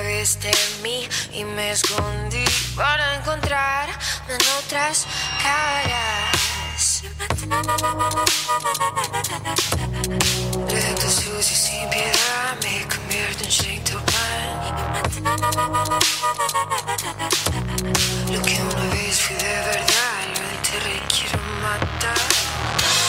[0.00, 2.44] Vez temí y me escondí
[2.76, 3.94] para encontrarme
[4.28, 5.06] en otras
[5.42, 7.02] caras.
[10.68, 14.00] Lento, sucio, sin piedad, me convierto en Shake to
[18.32, 22.99] Lo que una vez fui de verdad, lo enterré y quiero matar.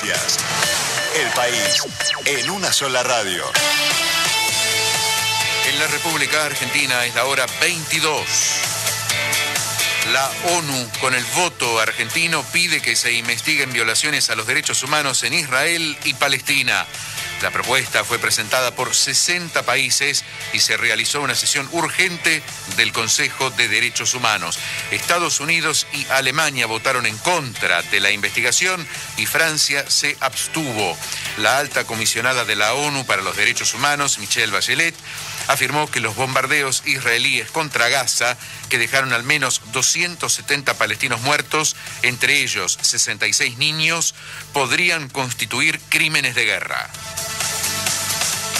[0.00, 1.82] El país
[2.24, 3.42] en una sola radio.
[5.68, 8.22] En la República Argentina es la hora 22.
[10.12, 15.24] La ONU, con el voto argentino, pide que se investiguen violaciones a los derechos humanos
[15.24, 16.86] en Israel y Palestina.
[17.42, 22.40] La propuesta fue presentada por 60 países y se realizó una sesión urgente
[22.76, 24.58] del Consejo de Derechos Humanos.
[24.90, 28.86] Estados Unidos y Alemania votaron en contra de la investigación
[29.16, 30.96] y Francia se abstuvo.
[31.38, 34.94] La alta comisionada de la ONU para los Derechos Humanos, Michelle Bachelet,
[35.48, 38.36] afirmó que los bombardeos israelíes contra Gaza,
[38.68, 44.14] que dejaron al menos 270 palestinos muertos, entre ellos 66 niños,
[44.52, 46.90] podrían constituir crímenes de guerra.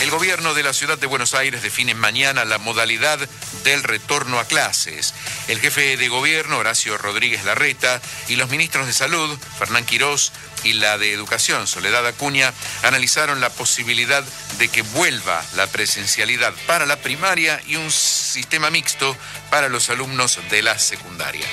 [0.00, 3.18] El gobierno de la ciudad de Buenos Aires define mañana la modalidad
[3.64, 5.12] del retorno a clases.
[5.48, 10.30] El jefe de gobierno, Horacio Rodríguez Larreta, y los ministros de Salud, Fernán Quirós,
[10.62, 14.22] y la de Educación, Soledad Acuña, analizaron la posibilidad
[14.58, 19.16] de que vuelva la presencialidad para la primaria y un sistema mixto
[19.50, 21.46] para los alumnos de la secundaria.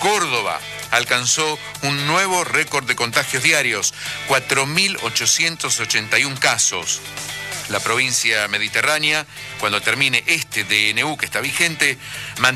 [0.00, 0.58] Córdoba
[0.90, 3.92] alcanzó un nuevo récord de contagios diarios,
[4.28, 7.02] 4.881 casos
[7.70, 9.26] la provincia mediterránea,
[9.58, 11.98] cuando termine este DNU que está vigente,